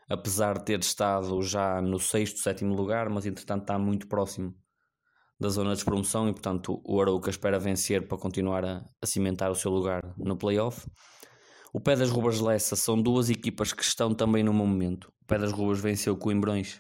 [0.10, 4.54] apesar de ter estado já no sexto, sétimo lugar, mas entretanto está muito próximo
[5.40, 9.52] da zona de promoção e portanto o Arouca espera vencer para continuar a, a cimentar
[9.52, 10.86] o seu lugar no playoff.
[11.76, 15.12] O Pé das Rubas Lessa são duas equipas que estão também no momento.
[15.24, 16.80] O Pé das Rubas venceu o Coimbrões,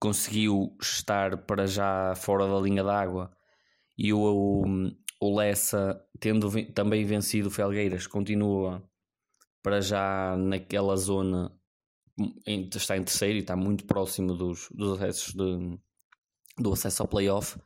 [0.00, 3.30] conseguiu estar para já fora da linha d'água
[3.98, 4.64] e o, o,
[5.20, 8.82] o Lessa, tendo também vencido o Felgueiras, continua
[9.62, 11.52] para já naquela zona,
[12.46, 15.78] está em terceiro e está muito próximo dos, dos acessos de,
[16.58, 17.60] do acesso ao playoff.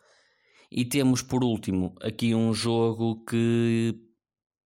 [0.72, 4.05] E temos por último aqui um jogo que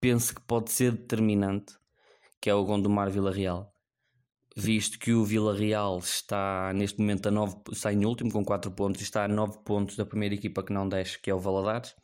[0.05, 1.73] penso que pode ser determinante,
[2.39, 3.73] que é o Gondomar Vila Real.
[4.55, 8.69] Visto que o Vila Real está neste momento a 9, está em último com 4
[8.69, 11.39] pontos e está a 9 pontos da primeira equipa que não desce, que é o
[11.39, 11.95] Valadares.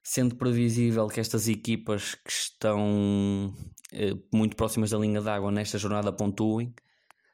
[0.00, 3.52] Sendo previsível que estas equipas que estão
[3.92, 6.72] eh, muito próximas da linha d'água nesta jornada pontuem,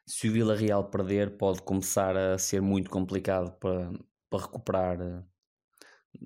[0.07, 3.91] se o Vila Real perder, pode começar a ser muito complicado para,
[4.31, 5.23] para recuperar eh,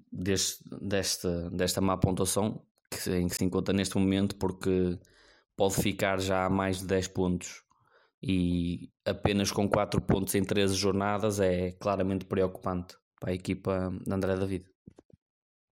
[0.10, 4.97] deste, desta, desta má pontuação que, em que se encontra neste momento, porque
[5.56, 7.63] pode ficar já a mais de 10 pontos
[8.21, 14.13] e apenas com 4 pontos em 13 jornadas é claramente preocupante para a equipa de
[14.13, 14.65] André David.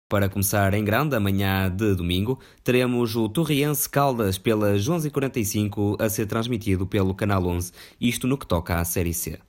[0.09, 6.27] Para começar em grande, amanhã de domingo, teremos o Torriense Caldas pelas 11h45 a ser
[6.27, 9.41] transmitido pelo Canal 11, isto no que toca à Série C.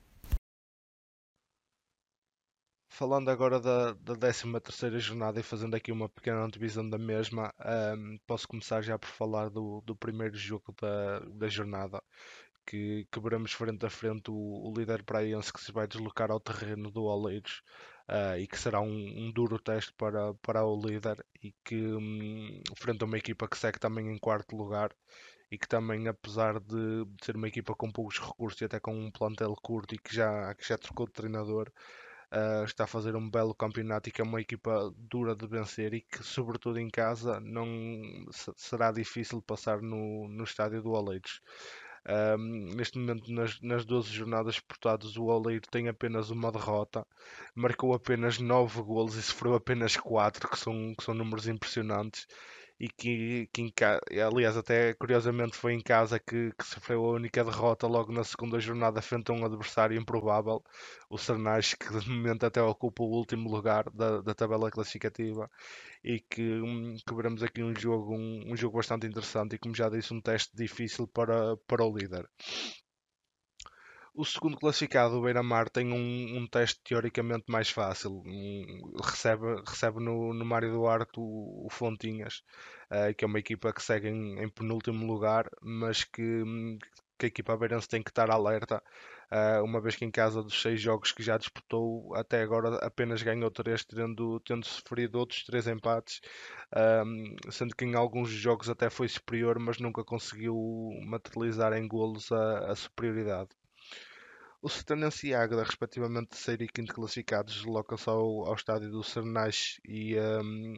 [2.96, 7.52] Falando agora da, da 13 jornada e fazendo aqui uma pequena antevisão da mesma,
[7.94, 12.02] um, posso começar já por falar do, do primeiro jogo da, da jornada,
[12.66, 16.90] que, que frente a frente o, o líder praense que se vai deslocar ao terreno
[16.90, 17.60] do Oleiros
[18.08, 18.88] uh, e que será um,
[19.26, 23.58] um, duro teste para, para o líder e que um, frente a uma equipa que
[23.58, 24.90] segue também em quarto lugar
[25.50, 28.94] e que também, apesar de, de ser uma equipa com poucos recursos e até com
[28.98, 31.70] um plantel curto e que já, que já trocou de treinador,
[32.32, 35.94] uh, está a fazer um belo campeonato e que é uma equipa dura de vencer
[35.94, 37.66] e que, sobretudo em casa, não
[38.56, 41.40] será difícil passar no, no estádio do Oleiros.
[42.08, 47.04] Um, neste momento, nas, nas 12 jornadas disputadas, o Oleiro tem apenas uma derrota,
[47.52, 52.26] marcou apenas 9 golos e sofreu apenas 4, que são, que são números impressionantes.
[52.78, 53.72] E que, que em,
[54.20, 58.60] aliás, até curiosamente foi em casa que, que sofreu a única derrota logo na segunda
[58.60, 60.62] jornada frente a um adversário improvável,
[61.08, 65.50] o Sernais, que de momento até ocupa o último lugar da, da tabela classificativa
[66.04, 69.74] e que, um, que veremos aqui um jogo, um, um, jogo bastante interessante e como
[69.74, 72.28] já disse, um teste difícil para, para o líder.
[74.18, 78.22] O segundo classificado, o Beira-Mar, tem um, um, teste teoricamente mais fácil.
[78.26, 82.42] Um, recebe recebe no, no Mário Duarte o, o Fontinhas,
[82.90, 86.42] uh, que é uma equipa que segue em, em penúltimo lugar, mas que,
[87.18, 88.82] que a equipa beirense tem que estar alerta
[89.28, 93.22] Uh, uma vez que em casa dos seis jogos que já disputou, até agora apenas
[93.24, 96.20] ganhou três, tendo, tendo sofrido outros três empates,
[97.50, 100.56] sendo que em alguns jogos até foi superior, mas nunca conseguiu
[101.04, 103.50] materializar em golos a, a superioridade.
[104.62, 109.78] O Sertanense e Águeda, respectivamente terceiro e quinto classificados, deslocam-se ao, ao estádio do Sernais
[109.84, 110.76] e um,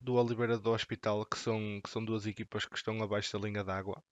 [0.00, 3.64] do Oliveira do Hospital, que são, que são duas equipas que estão abaixo da linha
[3.64, 4.02] d'água.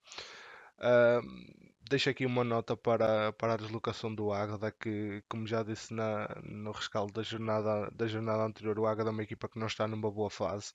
[0.80, 1.46] Um,
[1.88, 6.28] deixo aqui uma nota para, para a deslocação do Águeda, que, como já disse na,
[6.44, 9.86] no rescaldo da jornada, da jornada anterior, o Águeda é uma equipa que não está
[9.86, 10.72] numa boa fase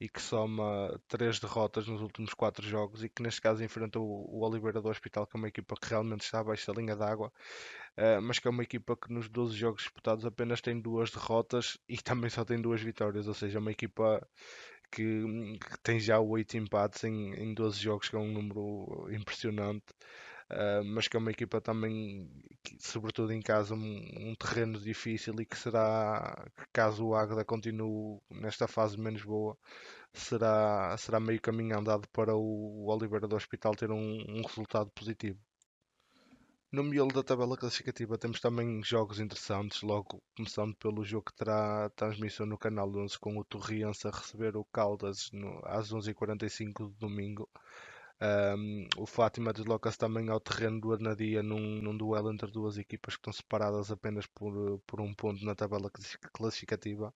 [0.00, 4.02] e que soma três derrotas nos últimos quatro jogos e que neste caso enfrenta o,
[4.02, 7.32] o Oliveira do Hospital, que é uma equipa que realmente está abaixo da linha d'água,
[7.96, 11.78] uh, mas que é uma equipa que nos 12 jogos disputados apenas tem duas derrotas
[11.88, 14.26] e também só tem duas vitórias, ou seja, é uma equipa
[14.90, 19.84] que, que tem já oito empates em, em 12 jogos, que é um número impressionante.
[20.50, 22.30] Uh, mas que é uma equipa também,
[22.62, 28.20] que, sobretudo em casa, um, um, terreno difícil e que será, caso o Águeda continue
[28.30, 29.58] nesta fase menos boa,
[30.12, 34.90] será, será meio caminho andado para o, o Oliveira do Hospital ter um, um resultado
[34.90, 35.38] positivo.
[36.70, 41.88] No miolo da tabela classificativa temos também jogos interessantes, logo começando pelo jogo que terá
[41.96, 46.98] transmissão no canal 11 com o Torriense a receber o Caldas no, às 11h45 de
[46.98, 47.48] domingo.
[48.18, 53.14] Um, o Fátima desloca-se também ao terreno do Arnadia num, num, duelo entre duas equipas
[53.14, 55.90] que estão separadas apenas por, por um ponto na tabela
[56.32, 57.12] classificativa,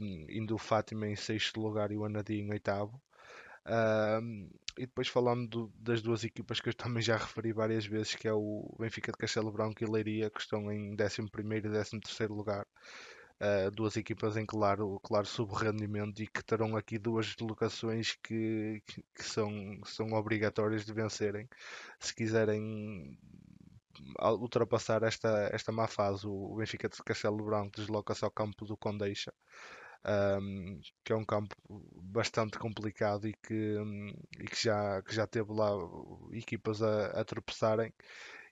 [0.00, 3.00] um, indo o Fátima em sexto lugar e o Arnadia em oitavo.
[3.68, 8.14] Um, e depois falando do, das duas equipas que eu também já referi várias vezes,
[8.14, 11.22] que é o Benfica de Castelo Branco e Leiria, que estão em 11
[11.96, 12.66] e 13 lugar.
[13.40, 19.02] Uh, duas equipas em claro, claro subrendimento e que terão aqui duas deslocações que, que,
[19.14, 19.50] que são,
[19.84, 21.48] são obrigatórias de vencerem
[21.98, 23.18] se quiserem
[24.20, 26.26] ultrapassar esta, esta má fase.
[26.26, 29.32] O Benfica de Castelo Branco desloca-se ao campo do Condeixa.
[30.06, 31.56] Um, que é um campo
[31.96, 34.08] bastante complicado e que, um,
[34.40, 35.70] e que, já, que já teve lá
[36.32, 37.92] equipas a, a tropeçarem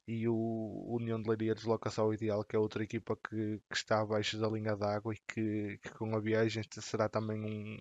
[0.07, 4.01] e o União de Leiria desloca-se ao Ideal, que é outra equipa que, que está
[4.01, 7.77] abaixo da linha d'água e que, que, com a viagem será também um,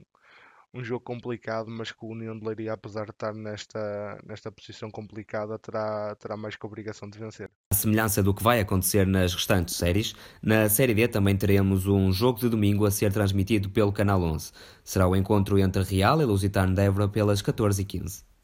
[0.73, 4.89] um jogo complicado, mas que o União de Leiria, apesar de estar nesta, nesta posição
[4.89, 7.49] complicada, terá, terá mais que a obrigação de vencer.
[7.71, 12.11] A semelhança do que vai acontecer nas restantes séries, na Série D também teremos um
[12.11, 14.51] jogo de domingo a ser transmitido pelo Canal 11.
[14.83, 18.34] Será o encontro entre Real e Lusitano de Évora pelas 14h15.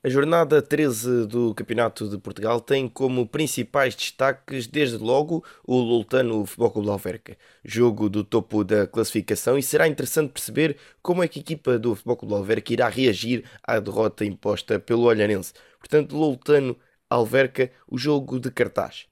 [0.00, 6.46] A jornada 13 do Campeonato de Portugal tem como principais destaques, desde logo, o Lultano
[6.46, 11.40] Futebol Clube Alverca, jogo do topo da classificação, e será interessante perceber como é que
[11.40, 15.52] a equipa do Futebol Clube Alverca irá reagir à derrota imposta pelo Olhanense.
[15.80, 16.76] Portanto, Lultano
[17.10, 19.06] Alverca, o jogo de cartaz.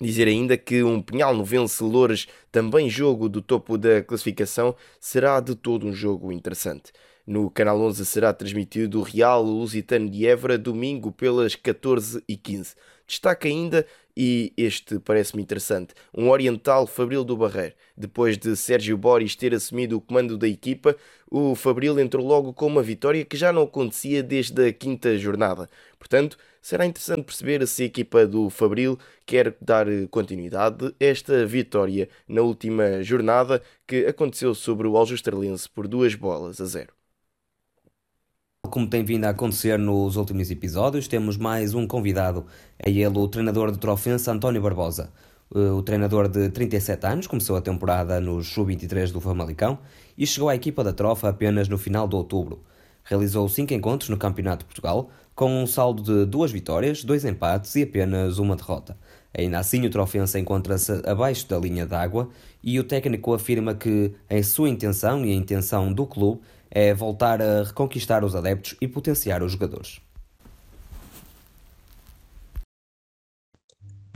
[0.00, 5.38] Dizer ainda que um Pinhal no Vence Loures, também jogo do topo da classificação, será
[5.40, 6.92] de todo um jogo interessante.
[7.26, 12.74] No Canal 11 será transmitido o Real Lusitano de Évora domingo pelas 14h15.
[13.06, 17.74] Destaca ainda, e este parece-me interessante, um oriental Fabril do Barreiro.
[17.96, 20.94] Depois de Sérgio Boris ter assumido o comando da equipa,
[21.30, 25.66] o Fabril entrou logo com uma vitória que já não acontecia desde a quinta jornada.
[25.98, 32.06] Portanto, será interessante perceber se a equipa do Fabril quer dar continuidade a esta vitória
[32.28, 37.03] na última jornada que aconteceu sobre o Aljustralense por duas bolas a zero.
[38.70, 42.46] Como tem vindo a acontecer nos últimos episódios, temos mais um convidado.
[42.78, 45.12] É ele, o treinador de Trofense, António Barbosa.
[45.54, 49.78] Eh, o treinador de 37 anos começou a temporada no Sub-23 do Famalicão
[50.18, 52.62] e chegou à equipa da Trofa apenas no final de outubro.
[53.04, 57.74] Realizou cinco encontros no Campeonato de Portugal, com um saldo de duas vitórias, dois empates
[57.76, 58.96] e apenas uma derrota.
[59.36, 62.28] Ainda assim, o Trofense encontra-se abaixo da linha d'água
[62.62, 66.40] e o técnico afirma que a sua intenção e a intenção do clube
[66.74, 70.00] é voltar a reconquistar os adeptos e potenciar os jogadores.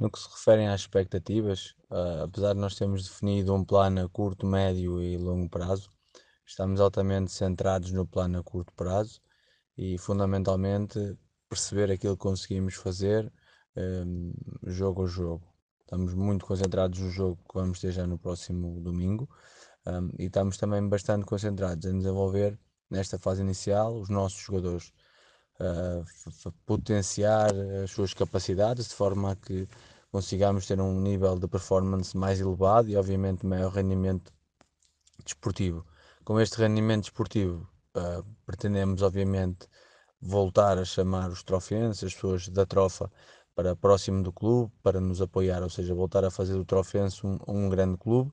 [0.01, 4.09] No que se referem às expectativas, uh, apesar de nós termos definido um plano a
[4.09, 5.91] curto, médio e longo prazo,
[6.45, 9.21] estamos altamente centrados no plano a curto prazo
[9.77, 11.17] e fundamentalmente
[11.49, 13.33] perceber aquilo que conseguimos fazer
[13.77, 14.33] um,
[14.65, 15.47] jogo a jogo.
[15.81, 19.29] Estamos muito concentrados no jogo que vamos ter já no próximo domingo
[19.87, 22.59] um, e estamos também bastante concentrados em desenvolver
[22.91, 24.93] nesta fase inicial os nossos jogadores,
[25.61, 27.51] uh, potenciar
[27.83, 29.69] as suas capacidades de forma a que
[30.11, 34.33] consigamos ter um nível de performance mais elevado e obviamente maior rendimento
[35.25, 35.85] desportivo.
[36.25, 39.69] Com este rendimento desportivo uh, pretendemos obviamente
[40.21, 43.11] voltar a chamar os trofenses, as pessoas da trofa
[43.59, 47.39] para próximo do clube, para nos apoiar, ou seja, voltar a fazer do Trofense um,
[47.49, 48.31] um grande clube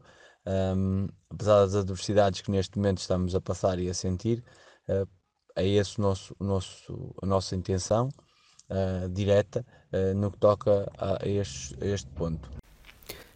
[0.48, 4.44] um, apesar das adversidades que neste momento estamos a passar e a sentir,
[4.90, 5.08] uh,
[5.56, 8.10] é esse o nosso, nosso, a nossa intenção
[8.70, 12.50] uh, direta uh, no que toca a este, a este ponto.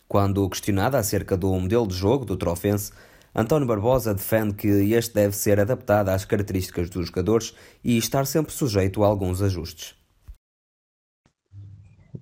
[0.08, 2.92] Quando questionado acerca do modelo de jogo do Trofense,
[3.34, 8.52] António Barbosa defende que este deve ser adaptado às características dos jogadores e estar sempre
[8.52, 9.99] sujeito a alguns ajustes.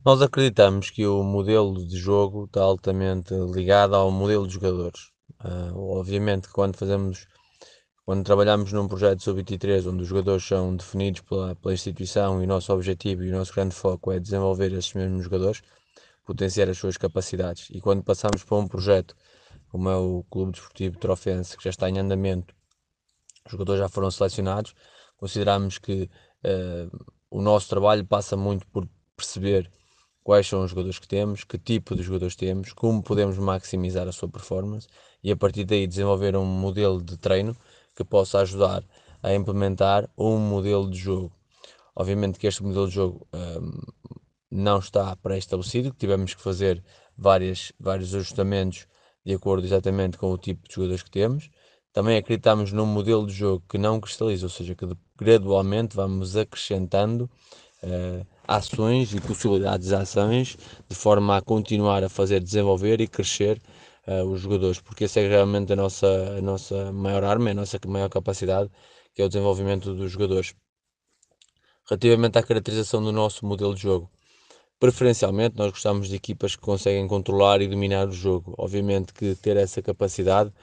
[0.07, 5.11] Nós acreditamos que o modelo de jogo está altamente ligado ao modelo de jogadores.
[5.43, 7.27] Uh, obviamente quando fazemos,
[8.05, 12.47] quando trabalhamos num projeto sub-23 onde os jogadores são definidos pela, pela instituição e o
[12.47, 15.61] nosso objetivo e o nosso grande foco é desenvolver esses mesmos jogadores,
[16.23, 17.67] potenciar as suas capacidades.
[17.69, 19.13] E quando passamos para um projeto
[19.67, 22.55] como é o Clube Desportivo Trofense, que já está em andamento,
[23.45, 24.73] os jogadores já foram selecionados,
[25.17, 26.09] consideramos que
[26.45, 29.69] uh, o nosso trabalho passa muito por perceber
[30.27, 34.11] quais são os jogadores que temos, que tipo de jogadores temos, como podemos maximizar a
[34.11, 34.85] sua performance
[35.23, 37.55] e a partir daí desenvolver um modelo de treino
[37.95, 38.83] que possa ajudar
[39.23, 41.31] a implementar um modelo de jogo.
[41.95, 43.71] Obviamente que este modelo de jogo um,
[44.51, 46.83] não está pré-estabelecido, tivemos que fazer
[47.17, 48.85] várias, vários ajustamentos
[49.25, 51.49] de acordo exatamente com o tipo de jogadores que temos.
[51.93, 54.85] Também acreditamos num modelo de jogo que não cristaliza, ou seja, que
[55.17, 57.29] gradualmente vamos acrescentando
[57.81, 60.58] uh, ações e possibilidades de ações
[60.89, 63.62] de forma a continuar a fazer desenvolver e crescer
[64.08, 67.79] uh, os jogadores, porque essa é realmente a nossa, a nossa maior arma, a nossa
[67.87, 68.69] maior capacidade,
[69.13, 70.54] que é o desenvolvimento dos jogadores.
[71.89, 74.10] Relativamente à caracterização do nosso modelo de jogo,
[74.79, 78.54] Preferencialmente, nós gostamos de equipas que conseguem controlar e dominar o jogo.
[78.60, 80.54] Obviamente que ter essa capacidade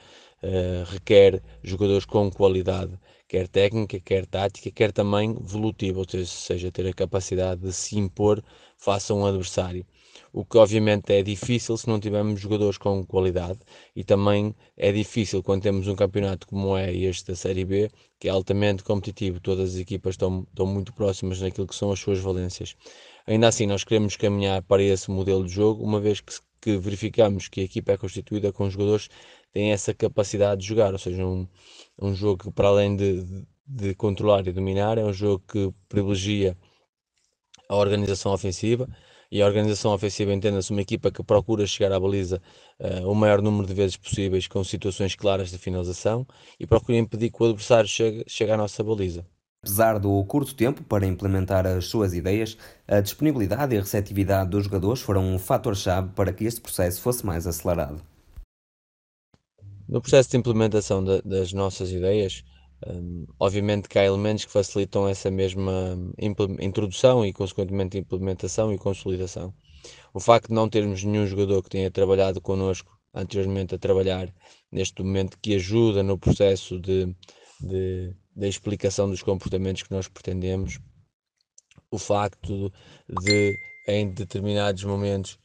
[0.45, 6.87] uh, requer jogadores com qualidade, quer técnica, quer tática, quer também volutiva, ou seja, ter
[6.87, 8.43] a capacidade de se impor
[8.77, 9.85] face a um adversário.
[10.31, 13.59] O que obviamente é difícil se não tivermos jogadores com qualidade
[13.95, 17.89] e também é difícil quando temos um campeonato como é este da Série B,
[18.19, 21.99] que é altamente competitivo, todas as equipas estão, estão muito próximas naquilo que são as
[21.99, 22.75] suas valências.
[23.27, 26.33] Ainda assim, nós queremos caminhar para esse modelo de jogo, uma vez que,
[26.65, 30.93] que verificamos que a equipa é constituída com jogadores que têm essa capacidade de jogar,
[30.93, 31.47] ou seja, um,
[32.01, 33.23] um jogo que, para além de,
[33.67, 36.57] de, controlar e dominar, é um jogo que privilegia
[37.69, 38.89] a organização ofensiva.
[39.31, 42.41] E a organização ofensiva entenda-se uma equipa que procura chegar à baliza
[42.79, 46.25] uh, o maior número de vezes possíveis com situações claras de finalização
[46.59, 49.25] e procura impedir que o adversário chegue, chegue à nossa baliza.
[49.65, 52.55] Apesar do curto tempo para implementar as suas ideias,
[52.87, 57.25] a disponibilidade e a receptividade dos jogadores foram um fator-chave para que este processo fosse
[57.25, 57.99] mais acelerado.
[59.89, 62.43] No processo de implementação de, das nossas ideias,
[62.85, 65.97] um, obviamente que há elementos que facilitam essa mesma
[66.59, 69.51] introdução e, consequentemente, implementação e consolidação.
[70.13, 74.31] O facto de não termos nenhum jogador que tenha trabalhado connosco anteriormente a trabalhar
[74.71, 77.15] neste momento que ajuda no processo de,
[77.59, 80.79] de da explicação dos comportamentos que nós pretendemos,
[81.89, 82.71] o facto
[83.07, 83.57] de,
[83.87, 85.39] em determinados momentos,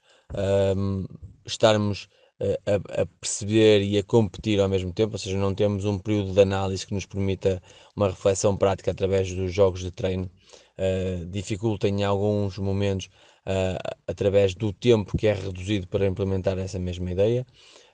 [0.76, 1.06] um,
[1.46, 2.08] estarmos
[2.40, 6.32] a, a, perceber e a competir ao mesmo tempo, ou seja, não temos um período
[6.32, 7.62] de análise que nos permita
[7.94, 10.30] uma reflexão prática através dos jogos de treino,
[10.78, 13.06] uh, dificulta em alguns momentos
[13.46, 17.46] uh, através do tempo que é reduzido para implementar essa mesma ideia.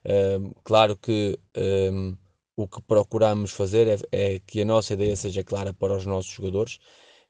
[0.04, 1.36] Uh, claro que
[2.56, 6.32] o que procuramos fazer é, é, que a nossa ideia seja clara para os nossos
[6.32, 6.78] jogadores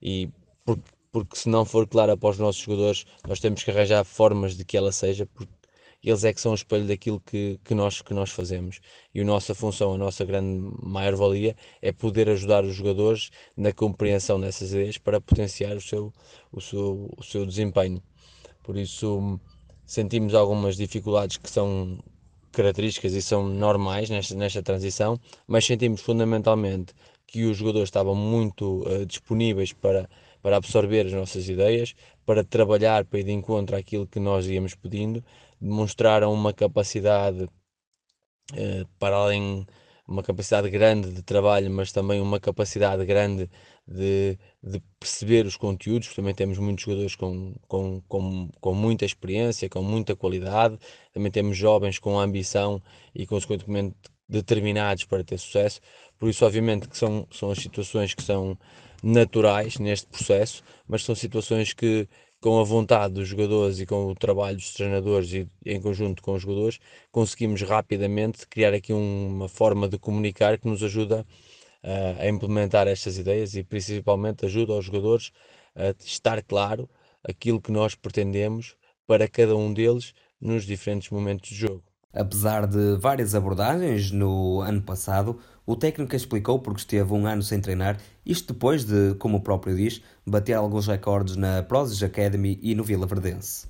[0.01, 0.31] e
[0.65, 4.57] porque, porque se não for clara para os nossos jogadores nós temos que arranjar formas
[4.57, 5.53] de que ela seja porque
[6.03, 8.81] eles é que são o espelho daquilo que, que, nós, que nós fazemos.
[9.13, 13.73] E a nossa função, a nossa grande maior valia é poder ajudar os jogadores na
[13.73, 16.13] compreensão dessas ideias para potenciar o seu,
[16.53, 18.01] o seu, o seu desempenho.
[18.63, 19.41] Por isso
[19.85, 21.99] sentimos algumas dificuldades que são
[22.57, 26.95] características e são normais nesta, nesta transição, mas sentimos fundamentalmente
[27.27, 30.09] que os jogadores estavam muito uh, disponíveis para,
[30.41, 31.95] para absorver as nossas ideias,
[32.25, 35.23] para trabalhar para ir de encontro àquilo que nós íamos pedindo,
[35.61, 39.67] demonstraram uma capacidade uh, para além
[40.07, 43.51] uma capacidade grande de trabalho, mas também uma capacidade grande
[43.87, 46.15] de, de perceber os conteúdos.
[46.15, 50.79] Também temos muitos jogadores com, com, com, com muita experiência, com muita qualidade.
[51.13, 52.81] Também temos jovens com ambição
[53.15, 53.97] e, consequentemente,
[54.29, 55.81] determinados para ter sucesso.
[56.19, 58.57] Por isso, obviamente, que são, são as situações que são
[59.03, 62.09] naturais neste processo, mas são situações que
[62.47, 66.35] com a vontade dos jogadores e com o trabalho dos treinadores e em conjunto com
[66.35, 66.79] os jogadores,
[67.11, 71.27] conseguimos rapidamente criar aqui uma forma de comunicar que nos ajuda
[71.83, 75.33] uh, a implementar estas ideias e principalmente ajuda os jogadores
[75.75, 76.89] a estar claro
[77.25, 78.77] aquilo que nós pretendemos
[79.09, 81.86] para cada um deles nos diferentes momentos de jogo.
[82.17, 87.61] Apesar de várias abordagens no ano passado, o técnico explicou porque esteve um ano sem
[87.61, 92.75] treinar, isto depois de, como o próprio diz, bater alguns recordes na Prozis Academy e
[92.75, 93.69] no Vila Verdense.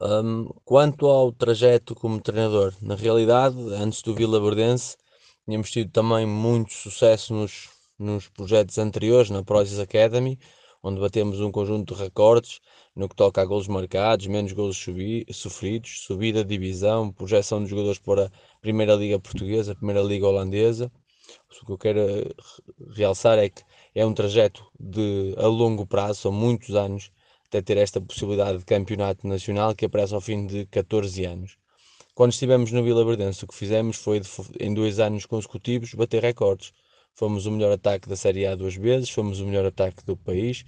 [0.00, 4.96] Um, quanto ao trajeto como treinador, na realidade, antes do Vila Verdense,
[5.44, 10.38] tínhamos tido também muito sucesso nos, nos projetos anteriores, na Prozis Academy,
[10.82, 12.60] onde batemos um conjunto de recordes
[12.94, 14.84] no que toca a golos marcados, menos golos
[15.32, 18.30] sofridos, subida de divisão, projeção de jogadores para a
[18.60, 20.90] Primeira Liga Portuguesa, a Primeira Liga Holandesa.
[21.62, 22.34] O que eu quero eh,
[22.94, 23.62] realçar é que
[23.94, 27.10] é um trajeto de a longo prazo, são muitos anos,
[27.46, 31.56] até ter esta possibilidade de campeonato nacional que aparece ao fim de 14 anos.
[32.14, 34.20] Quando estivemos no Vila Verdense, o que fizemos foi,
[34.60, 36.72] em dois anos consecutivos, bater recordes.
[37.14, 40.64] Fomos o melhor ataque da Série A duas vezes, fomos o melhor ataque do país,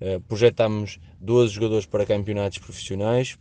[0.00, 3.36] uh, projetámos 12 jogadores para campeonatos profissionais,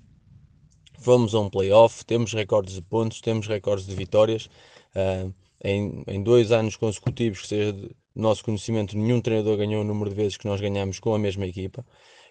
[0.99, 4.47] fomos a um playoff, temos recordes de pontos, temos recordes de vitórias.
[4.95, 5.33] Uh,
[5.63, 10.09] em, em, dois anos consecutivos, que seja de nosso conhecimento, nenhum treinador ganhou o número
[10.09, 11.85] de vezes que nós ganhamos com a mesma equipa.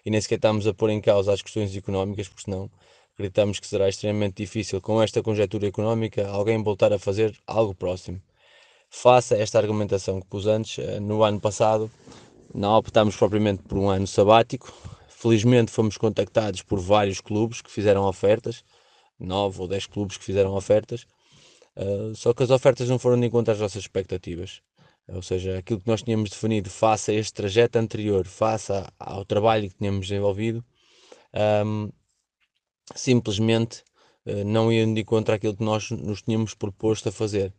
[0.05, 2.69] E nem sequer estamos a pôr em causa as questões económicas, porque senão
[3.13, 8.21] acreditamos que será extremamente difícil, com esta conjectura económica, alguém voltar a fazer algo próximo
[8.91, 11.89] faça esta argumentação que pus antes, eh, no ano passado
[12.53, 14.71] não optámos propriamente por um ano sabático.
[15.07, 18.63] Felizmente fomos contactados por vários clubes que fizeram ofertas,
[19.17, 21.05] nove ou dez clubes que fizeram ofertas,
[21.77, 24.61] uh, só que as ofertas não foram de encontro às nossas expectativas.
[25.07, 29.69] Ou seja, aquilo que nós tínhamos definido face a este trajeto anterior, face ao trabalho
[29.69, 30.65] que tínhamos desenvolvido,
[31.65, 31.89] um,
[32.95, 33.83] simplesmente
[34.25, 37.53] uh, não indo de encontro àquilo que nós nos tínhamos proposto a fazer.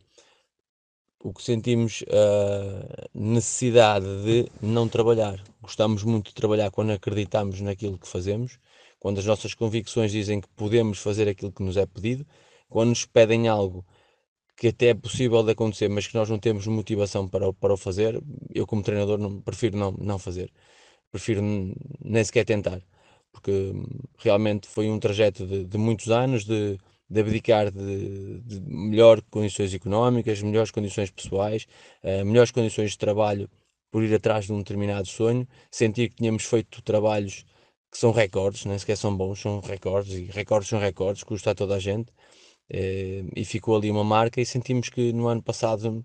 [1.23, 5.41] O que sentimos a necessidade de não trabalhar.
[5.61, 8.59] Gostamos muito de trabalhar quando acreditamos naquilo que fazemos,
[8.99, 12.25] quando as nossas convicções dizem que podemos fazer aquilo que nos é pedido,
[12.67, 13.85] quando nos pedem algo
[14.57, 17.77] que até é possível de acontecer, mas que nós não temos motivação para, para o
[17.77, 18.21] fazer,
[18.53, 20.51] eu como treinador não, prefiro não, não fazer.
[21.09, 21.41] Prefiro
[22.03, 22.81] nem sequer tentar.
[23.31, 23.71] Porque
[24.17, 26.77] realmente foi um trajeto de, de muitos anos de,
[27.09, 31.67] de abdicar de, de melhores condições económicas, melhores condições pessoais,
[32.03, 33.49] uh, melhores condições de trabalho
[33.91, 37.45] por ir atrás de um determinado sonho, sentir que tínhamos feito trabalhos
[37.91, 41.55] que são recordes, nem sequer são bons, são recordes, e recordes são recordes, custa a
[41.55, 42.11] toda a gente,
[42.69, 46.03] eh, e ficou ali uma marca e sentimos que no ano passado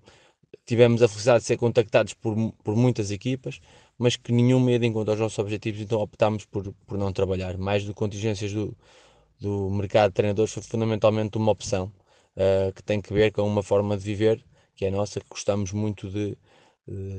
[0.66, 3.58] tivemos a felicidade de ser contactados por, por muitas equipas,
[3.96, 7.56] mas que nenhuma ia de encontro aos nossos objetivos, então optámos por, por não trabalhar.
[7.56, 8.76] Mais do que contingências do,
[9.40, 11.92] do mercado de treinadores, foi fundamentalmente uma opção
[12.36, 15.72] uh, que tem que ver com uma forma de viver, que é nossa, que gostamos
[15.72, 16.36] muito de,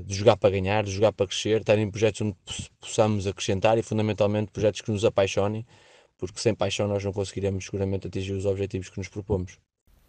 [0.06, 2.36] de jogar para ganhar, de jogar para crescer, estar em projetos onde
[2.80, 5.66] possamos acrescentar e fundamentalmente projetos que nos apaixonem
[6.20, 9.58] porque sem paixão nós não conseguiremos seguramente atingir os objetivos que nos propomos.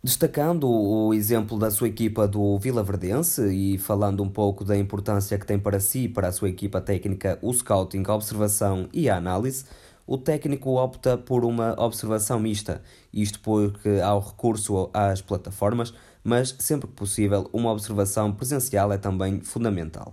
[0.02, 5.38] Destacando o exemplo da sua equipa do Vila Verdense e falando um pouco da importância
[5.38, 9.08] que tem para si e para a sua equipa técnica o scouting, a observação e
[9.08, 9.66] a análise,
[10.10, 12.82] o técnico opta por uma observação mista,
[13.12, 15.94] isto porque há o recurso às plataformas,
[16.24, 20.12] mas sempre que possível uma observação presencial é também fundamental.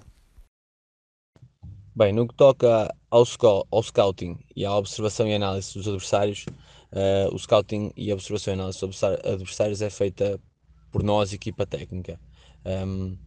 [1.95, 3.24] Bem, no que toca ao,
[3.72, 6.45] ao scouting e à observação e análise dos adversários,
[6.91, 10.39] uh, o scouting e a observação e análise dos adversários é feita
[10.91, 12.20] por nós, equipa técnica.
[12.64, 13.18] Um,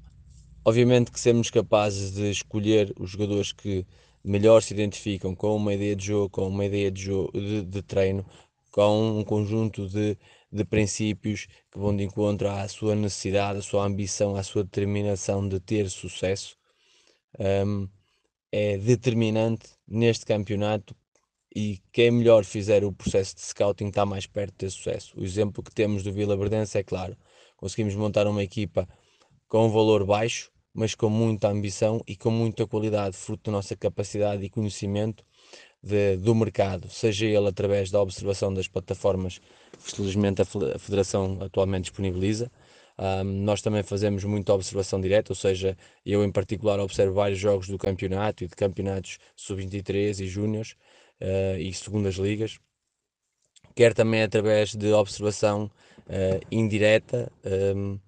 [0.64, 3.85] obviamente que sermos capazes de escolher os jogadores que
[4.25, 7.83] melhor se identificam com uma ideia de jogo, com uma ideia de, jogo, de, de
[7.83, 8.25] treino,
[8.71, 10.16] com um conjunto de,
[10.53, 15.47] de princípios que vão de encontro à sua necessidade, à sua ambição, à sua determinação
[15.49, 16.57] de ter sucesso.
[17.39, 17.89] Um,
[18.53, 20.95] é determinante neste campeonato
[21.55, 25.18] e quem melhor fizer o processo de scouting está mais perto de ter sucesso.
[25.18, 27.16] O exemplo que temos do Vila Verdense é claro,
[27.57, 28.89] conseguimos montar uma equipa
[29.49, 33.77] com um valor baixo, mas com muita ambição e com muita qualidade, fruto da nossa
[33.77, 35.25] capacidade e conhecimento
[35.83, 39.39] de, do mercado, seja ele através da observação das plataformas
[39.85, 42.51] que felizmente a Federação atualmente disponibiliza,
[43.01, 47.66] um, nós também fazemos muita observação direta, ou seja, eu em particular observo vários jogos
[47.66, 50.73] do campeonato e de campeonatos sub-23 e júniores
[51.18, 52.59] uh, e segundas ligas,
[53.75, 57.33] quer também através de observação uh, indireta,
[57.75, 57.99] um,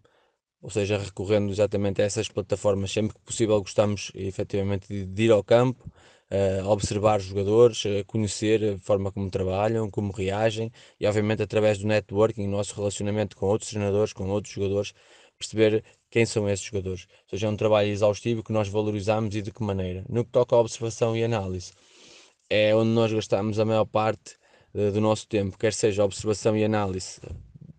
[0.63, 5.33] ou seja, recorrendo exatamente a essas plataformas sempre que possível, gostamos efetivamente de, de ir
[5.33, 5.91] ao campo,
[6.31, 11.79] uh, observar os jogadores, uh, conhecer a forma como trabalham, como reagem e, obviamente, através
[11.79, 14.95] do networking, nosso relacionamento com outros treinadores, com outros jogadores,
[15.37, 17.09] perceber quem são esses jogadores.
[17.25, 20.05] Ou seja, é um trabalho exaustivo que nós valorizamos e de que maneira.
[20.09, 21.73] No que toca à observação e análise,
[22.49, 24.37] é onde nós gastamos a maior parte
[24.75, 27.21] uh, do nosso tempo, quer seja observação e análise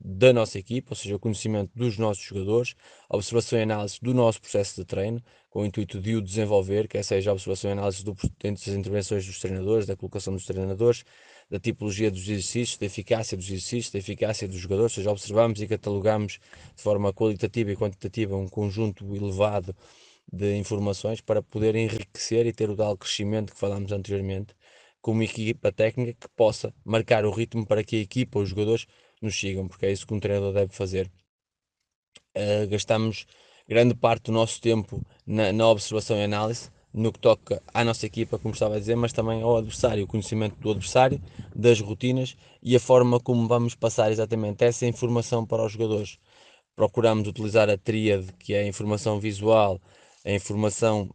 [0.05, 2.75] da nossa equipa, ou seja, o conhecimento dos nossos jogadores,
[3.09, 6.89] a observação e análise do nosso processo de treino, com o intuito de o desenvolver,
[6.89, 11.05] quer seja a observação e análise do, das intervenções dos treinadores, da colocação dos treinadores,
[11.49, 15.61] da tipologia dos exercícios, da eficácia dos exercícios, da eficácia dos jogadores, ou seja, observamos
[15.61, 16.39] e catalogamos
[16.75, 19.73] de forma qualitativa e quantitativa um conjunto elevado
[20.31, 24.53] de informações para poder enriquecer e ter o tal crescimento que falámos anteriormente,
[25.01, 28.85] com uma equipa técnica que possa marcar o ritmo para que a equipa, os jogadores,
[29.23, 31.11] nos sigam, porque é isso que um treinador deve fazer.
[32.35, 33.25] Uh, gastamos
[33.67, 38.05] grande parte do nosso tempo na, na, observação e análise, no que toca à nossa
[38.05, 41.21] equipa, como estava a dizer, mas também ao adversário, o conhecimento do adversário,
[41.55, 46.19] das rotinas e a forma como vamos passar exatamente essa informação para os jogadores.
[46.75, 49.79] Procuramos utilizar a tríade, que é a informação visual,
[50.25, 51.09] a informação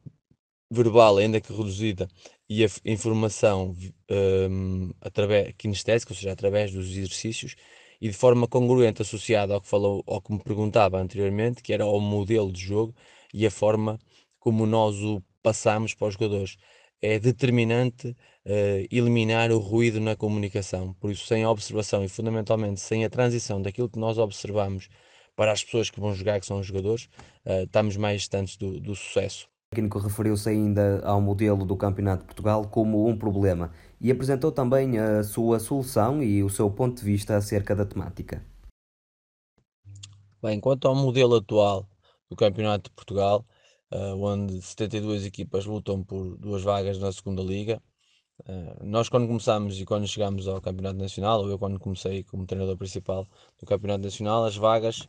[0.71, 2.09] verbal, ainda que reduzida,
[2.49, 3.77] e a informação
[4.11, 7.55] um, através kinestésica, ou seja, através dos exercícios,
[8.01, 11.87] e de forma congruente associada ao que falou, ao que me perguntava anteriormente, que era
[11.87, 12.95] o modelo de jogo
[13.33, 13.99] e a forma
[14.39, 16.57] como nós o passamos para os jogadores.
[17.01, 20.95] É determinante uh, eliminar o ruído na comunicação.
[20.95, 24.89] Por isso, sem a observação e fundamentalmente sem a transição daquilo que nós observamos
[25.37, 27.05] para as pessoas que vão jogar, que são os jogadores,
[27.47, 29.49] uh, estamos mais distantes do, do sucesso.
[29.71, 34.51] O técnico referiu-se ainda ao modelo do Campeonato de Portugal como um problema e apresentou
[34.51, 38.43] também a sua solução e o seu ponto de vista acerca da temática.
[40.43, 41.87] Bem, quanto ao modelo atual
[42.31, 43.45] do Campeonato de Portugal,
[43.93, 47.83] uh, onde 72 equipas lutam por duas vagas na segunda Liga,
[48.47, 52.47] Uh, nós quando começámos e quando chegámos ao Campeonato Nacional, ou eu quando comecei como
[52.47, 53.27] treinador principal
[53.59, 55.01] do Campeonato Nacional, as vagas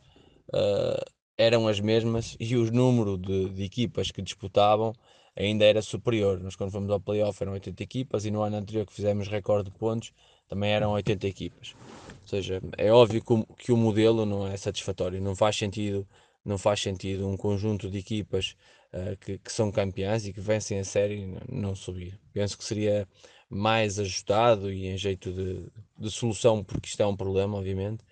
[0.52, 1.00] uh,
[1.40, 4.92] eram as mesmas e o número de, de, equipas que disputavam
[5.34, 6.38] ainda era superior.
[6.38, 9.70] Nós quando fomos ao playoff eram 80 equipas e no ano anterior que fizemos recorde
[9.70, 10.12] de pontos
[10.46, 11.74] também eram 80 equipas.
[12.22, 16.06] Ou seja, é óbvio que o, que o modelo não é satisfatório, não faz sentido,
[16.44, 18.54] não faz sentido um conjunto de equipas
[18.92, 22.20] uh, que, que, são campeãs e que vencem a série não subir.
[22.34, 23.08] Penso que seria
[23.48, 25.64] mais ajustado e em jeito de,
[25.98, 28.04] de solução, porque isto é um problema, obviamente.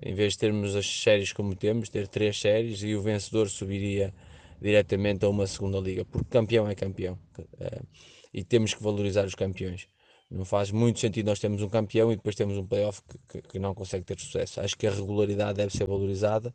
[0.00, 4.14] Em vez de termos as séries como temos, ter três séries e o vencedor subiria
[4.60, 7.86] diretamente a uma segunda liga, porque campeão é campeão uh,
[8.32, 9.88] e temos que valorizar os campeões.
[10.30, 13.48] Não faz muito sentido nós termos um campeão e depois temos um playoff que, que,
[13.48, 14.60] que não consegue ter sucesso.
[14.60, 16.54] Acho que a regularidade deve ser valorizada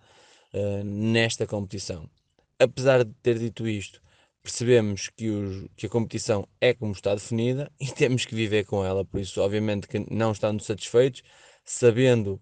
[0.54, 2.10] uh, nesta competição.
[2.60, 4.02] Apesar de ter dito isto,
[4.44, 9.04] percebemos que, que, a competição é como está definida e temos que viver com ela.
[9.04, 11.24] Por isso, obviamente, que não estamos satisfeitos,
[11.66, 12.40] sabendo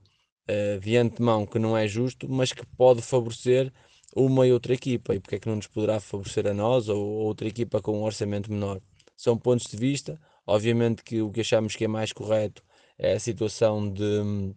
[0.52, 3.72] uh, de antemão que não é justo, mas que pode favorecer
[4.16, 5.16] uma e outra equipa.
[5.16, 8.04] E porque é que não nos poderá favorecer a nós ou outra equipa com um
[8.04, 8.82] orçamento menor?
[9.16, 10.20] São pontos de vista.
[10.46, 12.64] Obviamente que o que achamos que é mais correto
[12.98, 14.54] é a situação de,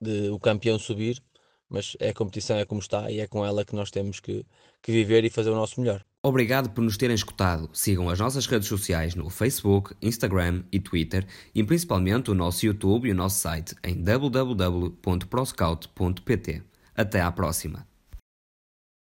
[0.00, 1.22] de o campeão subir,
[1.68, 4.46] mas é a competição é como está e é com ela que nós temos que,
[4.82, 6.04] que viver e fazer o nosso melhor.
[6.22, 7.68] Obrigado por nos terem escutado.
[7.72, 13.08] Sigam as nossas redes sociais no Facebook, Instagram e Twitter e principalmente o nosso YouTube
[13.08, 16.62] e o nosso site em www.proscout.pt.
[16.94, 17.87] Até à próxima!